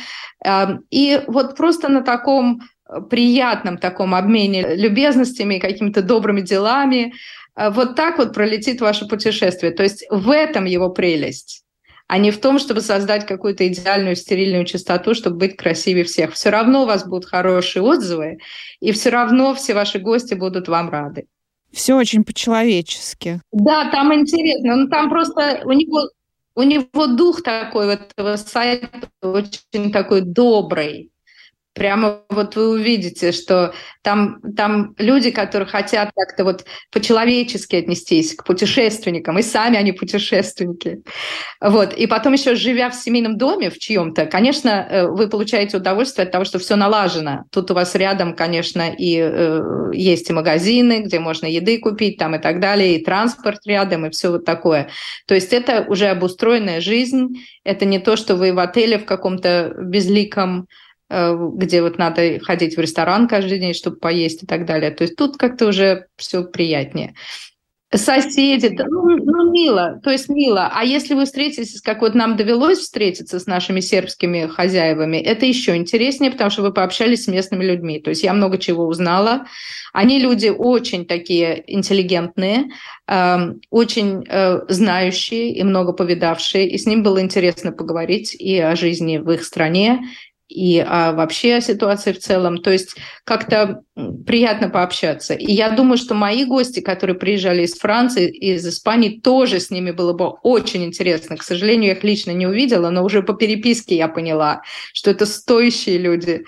И 0.92 1.22
вот 1.28 1.56
просто 1.56 1.90
на 1.90 2.02
таком 2.02 2.62
приятном 3.10 3.78
таком 3.78 4.16
обмене 4.16 4.76
любезностями, 4.76 5.60
какими-то 5.60 6.02
добрыми 6.02 6.42
делами. 6.42 7.14
А 7.56 7.70
вот 7.72 7.96
так 7.96 8.18
вот 8.18 8.34
пролетит 8.34 8.82
ваше 8.82 9.08
путешествие. 9.08 9.72
То 9.72 9.84
есть 9.84 10.06
в 10.10 10.30
этом 10.30 10.66
его 10.66 10.90
прелесть 10.90 11.64
а 12.08 12.18
не 12.18 12.32
в 12.32 12.40
том, 12.40 12.58
чтобы 12.58 12.82
создать 12.82 13.26
какую-то 13.26 13.68
идеальную 13.68 14.16
стерильную 14.16 14.66
чистоту, 14.66 15.14
чтобы 15.14 15.38
быть 15.38 15.58
красивее 15.58 16.06
всех. 16.06 16.34
Все 16.34 16.50
равно 16.50 16.84
у 16.84 16.86
вас 16.86 17.06
будут 17.06 17.26
хорошие 17.26 17.84
отзывы, 17.84 18.40
и 18.80 18.92
все 18.94 19.10
равно 19.10 19.54
все 19.54 19.74
ваши 19.74 20.00
гости 20.00 20.34
будут 20.34 20.70
вам 20.70 20.90
рады. 20.90 21.28
Все 21.72 21.96
очень 21.96 22.24
по-человечески. 22.24 23.42
Да, 23.52 23.92
там 23.92 24.14
интересно. 24.14 24.78
Ну, 24.78 24.88
там 24.88 25.10
просто 25.10 25.62
у 25.66 25.74
него, 25.74 26.10
у 26.56 26.64
него 26.64 27.08
дух 27.08 27.44
такой, 27.44 27.88
вот 27.88 28.00
этого 28.12 28.38
сайта 28.38 28.90
очень 29.22 29.92
такой 29.92 30.22
добрый. 30.22 31.12
Прямо 31.78 32.22
вот 32.30 32.56
вы 32.56 32.70
увидите, 32.70 33.32
что 33.32 33.74
там, 34.02 34.40
там 34.56 34.96
люди, 34.98 35.32
которые 35.32 35.68
хотят 35.68 36.12
как-то 36.16 36.44
вот 36.44 36.66
по-человечески 36.92 37.76
отнестись 37.76 38.36
к 38.36 38.44
путешественникам, 38.46 39.38
и 39.38 39.44
сами 39.44 39.78
они 39.78 39.92
путешественники. 39.92 41.04
Вот. 41.62 41.94
И 41.94 42.08
потом 42.08 42.34
еще 42.34 42.56
живя 42.56 42.90
в 42.90 42.96
семейном 42.96 43.38
доме 43.38 43.70
в 43.70 43.78
чьем-то, 43.78 44.26
конечно, 44.26 44.70
э, 44.70 45.08
вы 45.08 45.28
получаете 45.28 45.78
удовольствие 45.78 46.26
от 46.26 46.32
того, 46.32 46.46
что 46.46 46.58
все 46.58 46.76
налажено. 46.76 47.44
Тут 47.52 47.70
у 47.72 47.74
вас 47.74 47.96
рядом, 47.96 48.36
конечно, 48.36 48.90
и 48.90 49.20
э, 49.20 49.62
есть 49.94 50.30
и 50.30 50.34
магазины, 50.34 51.02
где 51.02 51.20
можно 51.20 51.46
еды 51.46 51.78
купить 51.80 52.18
там 52.18 52.36
и 52.36 52.40
так 52.40 52.60
далее, 52.60 52.96
и 52.96 53.04
транспорт 53.04 53.60
рядом, 53.66 54.06
и 54.06 54.10
все 54.10 54.32
вот 54.32 54.46
такое. 54.46 54.90
То 55.28 55.36
есть 55.36 55.54
это 55.54 55.86
уже 55.88 56.08
обустроенная 56.08 56.82
жизнь, 56.82 57.44
это 57.64 57.86
не 57.86 58.00
то, 58.00 58.16
что 58.16 58.36
вы 58.36 58.54
в 58.54 58.60
отеле 58.60 58.98
в 58.98 59.06
каком-то 59.06 59.74
безликом 59.78 60.68
где 61.10 61.82
вот 61.82 61.98
надо 61.98 62.40
ходить 62.40 62.76
в 62.76 62.80
ресторан 62.80 63.28
каждый 63.28 63.60
день, 63.60 63.74
чтобы 63.74 63.98
поесть 63.98 64.44
и 64.44 64.46
так 64.46 64.66
далее. 64.66 64.92
То 64.92 65.04
есть 65.04 65.16
тут 65.16 65.38
как-то 65.38 65.68
уже 65.68 66.08
все 66.18 66.44
приятнее. 66.44 67.14
Соседи, 67.94 68.68
да, 68.68 68.84
ну, 68.90 69.16
ну, 69.16 69.50
мило, 69.50 70.02
то 70.04 70.12
есть 70.12 70.28
мило. 70.28 70.70
А 70.74 70.84
если 70.84 71.14
вы 71.14 71.24
встретитесь, 71.24 71.80
как 71.80 72.02
вот 72.02 72.16
нам 72.16 72.36
довелось 72.36 72.80
встретиться 72.80 73.40
с 73.40 73.46
нашими 73.46 73.80
сербскими 73.80 74.46
хозяевами, 74.48 75.16
это 75.16 75.46
еще 75.46 75.74
интереснее, 75.78 76.32
потому 76.32 76.50
что 76.50 76.64
вы 76.64 76.74
пообщались 76.74 77.24
с 77.24 77.28
местными 77.28 77.64
людьми. 77.64 78.02
То 78.02 78.10
есть 78.10 78.24
я 78.24 78.34
много 78.34 78.58
чего 78.58 78.86
узнала. 78.86 79.46
Они 79.94 80.20
люди 80.20 80.50
очень 80.50 81.06
такие 81.06 81.64
интеллигентные, 81.66 82.66
э, 83.08 83.38
очень 83.70 84.26
э, 84.28 84.60
знающие 84.68 85.54
и 85.54 85.64
много 85.64 85.94
повидавшие, 85.94 86.68
и 86.68 86.78
с 86.78 86.86
ним 86.86 87.04
было 87.04 87.22
интересно 87.22 87.72
поговорить 87.72 88.36
и 88.38 88.60
о 88.60 88.76
жизни 88.76 89.18
в 89.18 89.32
их 89.32 89.46
стране, 89.46 90.02
и 90.48 90.80
а, 90.80 91.12
вообще 91.14 91.56
о 91.56 91.62
ситуации 91.62 92.14
в 92.14 92.20
целом. 92.20 92.60
То 92.60 92.72
есть 92.72 92.96
как-то 93.24 93.82
приятно 94.26 94.70
пообщаться. 94.70 95.34
И 95.34 95.52
я 95.52 95.72
думаю, 95.72 95.98
что 95.98 96.16
мои 96.16 96.46
гости, 96.46 96.80
которые 96.80 97.18
приезжали 97.18 97.64
из 97.64 97.74
Франции, 97.76 98.30
из 98.30 98.66
Испании, 98.66 99.20
тоже 99.20 99.60
с 99.60 99.70
ними 99.70 99.92
было 99.92 100.14
бы 100.14 100.30
очень 100.44 100.86
интересно. 100.86 101.38
К 101.38 101.44
сожалению, 101.44 101.88
я 101.88 101.94
их 101.94 102.04
лично 102.04 102.32
не 102.32 102.48
увидела, 102.48 102.90
но 102.90 103.04
уже 103.04 103.24
по 103.24 103.34
переписке 103.34 103.96
я 103.96 104.08
поняла, 104.08 104.62
что 104.94 105.12
это 105.12 105.26
стоящие 105.26 105.98
люди. 105.98 106.46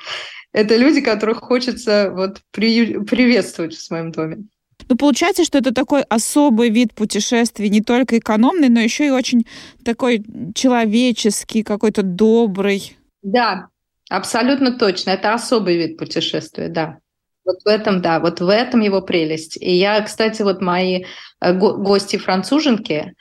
Это 0.54 0.78
люди, 0.78 1.02
которых 1.02 1.40
хочется 1.40 2.12
вот 2.12 2.42
при... 2.52 3.00
приветствовать 3.04 3.76
в 3.76 3.84
своем 3.84 4.12
доме. 4.12 4.46
Ну, 4.88 4.96
получается, 4.96 5.44
что 5.44 5.60
это 5.60 5.72
такой 5.72 6.02
особый 6.04 6.70
вид 6.70 6.96
путешествий, 6.96 7.70
не 7.70 7.82
только 7.82 8.18
экономный, 8.18 8.70
но 8.70 8.80
еще 8.80 9.06
и 9.06 9.12
очень 9.12 9.46
такой 9.84 10.24
человеческий, 10.56 11.62
какой-то 11.62 12.02
добрый. 12.02 12.98
Да, 13.22 13.68
Абсолютно 14.10 14.78
точно. 14.78 15.12
Это 15.12 15.34
особый 15.34 15.78
вид 15.78 15.97
путешествия, 15.97 16.68
да. 16.68 16.97
Вот 17.45 17.62
в 17.64 17.68
этом, 17.68 18.01
да, 18.01 18.20
вот 18.20 18.41
в 18.41 18.49
этом 18.49 18.82
его 18.82 19.01
прелесть. 19.01 19.57
И 19.57 19.76
я, 19.76 20.01
кстати, 20.01 20.41
вот 20.41 20.62
мои 20.62 21.05
э, 21.41 21.53
гости 21.53 22.18
француженки, 22.18 23.14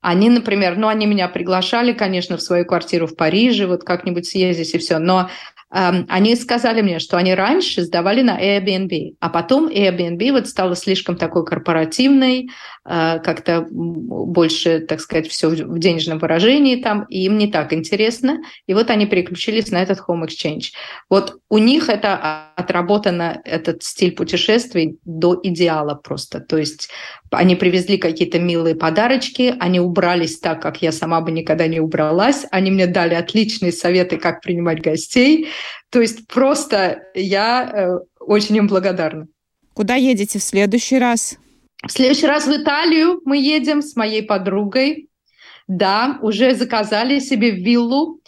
они, 0.00 0.30
например, 0.30 0.76
ну, 0.76 0.88
они 0.88 1.06
меня 1.06 1.28
приглашали, 1.28 1.92
конечно, 1.92 2.36
в 2.36 2.42
свою 2.42 2.64
квартиру 2.64 3.06
в 3.06 3.16
Париже, 3.16 3.66
вот 3.66 3.82
как-нибудь 3.82 4.26
съездить 4.26 4.74
и 4.74 4.78
все, 4.78 4.98
но 4.98 5.30
они 5.68 6.36
сказали 6.36 6.80
мне, 6.80 7.00
что 7.00 7.16
они 7.16 7.34
раньше 7.34 7.82
сдавали 7.82 8.22
на 8.22 8.40
Airbnb, 8.40 9.16
а 9.18 9.28
потом 9.28 9.68
Airbnb 9.68 10.30
вот 10.30 10.46
стала 10.46 10.76
слишком 10.76 11.16
такой 11.16 11.44
корпоративной, 11.44 12.50
э, 12.84 13.18
как-то 13.18 13.66
больше, 13.70 14.78
так 14.80 15.00
сказать, 15.00 15.28
все 15.28 15.48
в 15.48 15.78
денежном 15.78 16.18
выражении 16.18 16.76
там, 16.76 17.04
и 17.08 17.24
им 17.24 17.36
не 17.36 17.50
так 17.50 17.72
интересно. 17.72 18.38
И 18.68 18.74
вот 18.74 18.90
они 18.90 19.06
переключились 19.06 19.72
на 19.72 19.82
этот 19.82 19.98
Home 20.06 20.26
Exchange. 20.26 20.66
Вот 21.10 21.40
у 21.50 21.58
них 21.58 21.88
это 21.88 22.52
отработано, 22.54 23.40
этот 23.44 23.82
стиль 23.82 24.12
путешествий 24.12 24.98
до 25.04 25.38
идеала 25.42 25.94
просто. 25.94 26.38
То 26.38 26.58
есть 26.58 26.88
они 27.30 27.56
привезли 27.56 27.98
какие-то 27.98 28.38
милые 28.38 28.76
подарочки, 28.76 29.54
они 29.58 29.80
убрались 29.80 30.38
так, 30.38 30.62
как 30.62 30.80
я 30.80 30.92
сама 30.92 31.20
бы 31.20 31.32
никогда 31.32 31.66
не 31.66 31.80
убралась, 31.80 32.46
они 32.50 32.70
мне 32.70 32.86
дали 32.86 33.14
отличные 33.14 33.72
советы, 33.72 34.16
как 34.16 34.42
принимать 34.42 34.80
гостей. 34.80 35.48
То 35.90 36.00
есть 36.00 36.26
просто 36.26 37.02
я 37.14 37.70
э, 37.72 37.98
очень 38.20 38.56
им 38.56 38.66
благодарна. 38.66 39.26
Куда 39.74 39.94
едете 39.94 40.38
в 40.38 40.42
следующий 40.42 40.98
раз? 40.98 41.38
В 41.86 41.92
следующий 41.92 42.26
раз 42.26 42.46
в 42.46 42.52
Италию 42.52 43.20
мы 43.24 43.36
едем 43.36 43.82
с 43.82 43.94
моей 43.96 44.22
подругой. 44.22 45.08
Да, 45.68 46.18
уже 46.22 46.54
заказали 46.54 47.18
себе 47.18 47.50
виллу, 47.50 48.20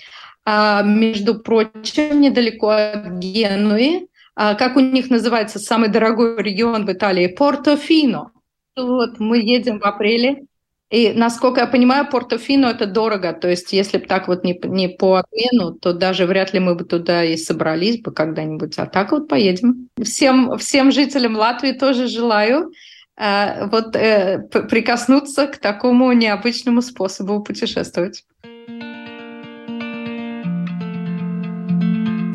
а, 0.44 0.82
между 0.82 1.38
прочим, 1.40 2.20
недалеко 2.20 2.68
от 2.68 3.18
Генуи. 3.18 4.08
А, 4.34 4.54
как 4.54 4.76
у 4.76 4.80
них 4.80 5.10
называется 5.10 5.58
самый 5.58 5.88
дорогой 5.88 6.42
регион 6.42 6.84
в 6.86 6.92
Италии? 6.92 7.28
Портофино. 7.28 8.32
Вот 8.76 9.18
мы 9.18 9.38
едем 9.38 9.78
в 9.78 9.84
апреле. 9.84 10.44
И, 10.90 11.12
насколько 11.12 11.60
я 11.60 11.66
понимаю, 11.66 12.08
Портофино 12.08 12.66
это 12.66 12.86
дорого. 12.86 13.32
То 13.34 13.48
есть, 13.48 13.72
если 13.72 13.98
бы 13.98 14.06
так 14.06 14.26
вот 14.26 14.42
не, 14.42 14.58
не 14.64 14.88
по 14.88 15.18
обмену, 15.18 15.72
то 15.72 15.92
даже 15.92 16.24
вряд 16.24 16.54
ли 16.54 16.60
мы 16.60 16.74
бы 16.74 16.84
туда 16.84 17.24
и 17.24 17.36
собрались 17.36 18.00
бы 18.00 18.10
когда-нибудь. 18.10 18.78
А 18.78 18.86
так 18.86 19.12
вот 19.12 19.28
поедем. 19.28 19.88
Всем, 20.02 20.56
всем 20.56 20.90
жителям 20.90 21.36
Латвии 21.36 21.72
тоже 21.72 22.08
желаю 22.08 22.72
э, 23.16 23.66
вот 23.66 23.94
э, 23.96 24.38
прикоснуться 24.50 25.46
к 25.46 25.58
такому 25.58 26.10
необычному 26.12 26.80
способу 26.80 27.42
путешествовать. 27.42 28.24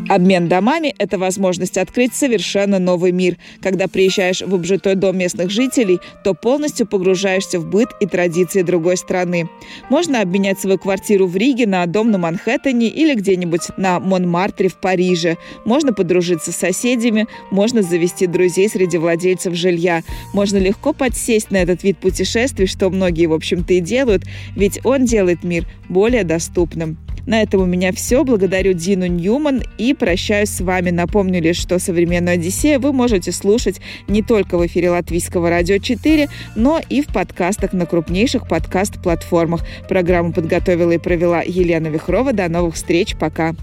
Обмен 0.09 0.49
домами– 0.49 0.93
это 0.97 1.17
возможность 1.17 1.77
открыть 1.77 2.13
совершенно 2.13 2.77
новый 2.77 3.11
мир. 3.11 3.37
Когда 3.61 3.87
приезжаешь 3.87 4.41
в 4.41 4.53
обжитой 4.53 4.95
дом 4.95 5.17
местных 5.17 5.49
жителей, 5.49 5.99
то 6.23 6.33
полностью 6.33 6.85
погружаешься 6.85 7.59
в 7.59 7.65
быт 7.65 7.89
и 8.01 8.05
традиции 8.05 8.63
другой 8.63 8.97
страны. 8.97 9.49
Можно 9.89 10.21
обменять 10.21 10.59
свою 10.59 10.77
квартиру 10.77 11.25
в 11.25 11.37
Риге 11.37 11.67
на 11.67 11.85
дом 11.85 12.11
на 12.11 12.17
Манхэттене 12.17 12.87
или 12.87 13.15
где-нибудь 13.15 13.69
на 13.77 13.99
Монмартре 13.99 14.67
в 14.67 14.75
Париже. 14.75 15.37
Можно 15.63 15.93
подружиться 15.93 16.51
с 16.51 16.57
соседями, 16.57 17.27
можно 17.49 17.81
завести 17.81 18.27
друзей 18.27 18.67
среди 18.67 18.97
владельцев 18.97 19.55
жилья. 19.55 20.03
Можно 20.33 20.57
легко 20.57 20.93
подсесть 20.93 21.49
на 21.49 21.57
этот 21.57 21.83
вид 21.83 21.97
путешествий, 21.97 22.67
что 22.67 22.89
многие, 22.89 23.27
в 23.27 23.33
общем-то, 23.33 23.73
и 23.73 23.79
делают, 23.79 24.23
ведь 24.55 24.85
он 24.85 25.05
делает 25.05 25.43
мир 25.43 25.65
более 25.87 26.23
доступным. 26.23 26.97
На 27.25 27.41
этом 27.41 27.61
у 27.61 27.65
меня 27.65 27.91
все. 27.91 28.23
Благодарю 28.23 28.73
Дину 28.73 29.05
Ньюман 29.05 29.63
и 29.77 29.93
прощаюсь 29.93 30.49
с 30.49 30.61
вами. 30.61 30.89
Напомню 30.89 31.41
лишь, 31.41 31.57
что 31.57 31.79
«Современную 31.79 32.35
Одиссею» 32.35 32.79
вы 32.79 32.91
можете 32.91 33.31
слушать 33.31 33.79
не 34.07 34.21
только 34.21 34.57
в 34.57 34.65
эфире 34.67 34.89
Латвийского 34.89 35.49
радио 35.49 35.77
4, 35.77 36.29
но 36.55 36.81
и 36.89 37.01
в 37.01 37.07
подкастах 37.07 37.73
на 37.73 37.85
крупнейших 37.85 38.47
подкаст-платформах. 38.47 39.65
Программу 39.87 40.33
подготовила 40.33 40.91
и 40.91 40.97
провела 40.97 41.41
Елена 41.41 41.87
Вихрова. 41.87 42.33
До 42.33 42.49
новых 42.49 42.75
встреч. 42.75 43.15
Пока. 43.17 43.55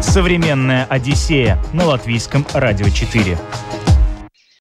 «Современная 0.00 0.84
Одиссея» 0.84 1.58
на 1.72 1.84
Латвийском 1.84 2.46
радио 2.54 2.88
4. 2.88 3.38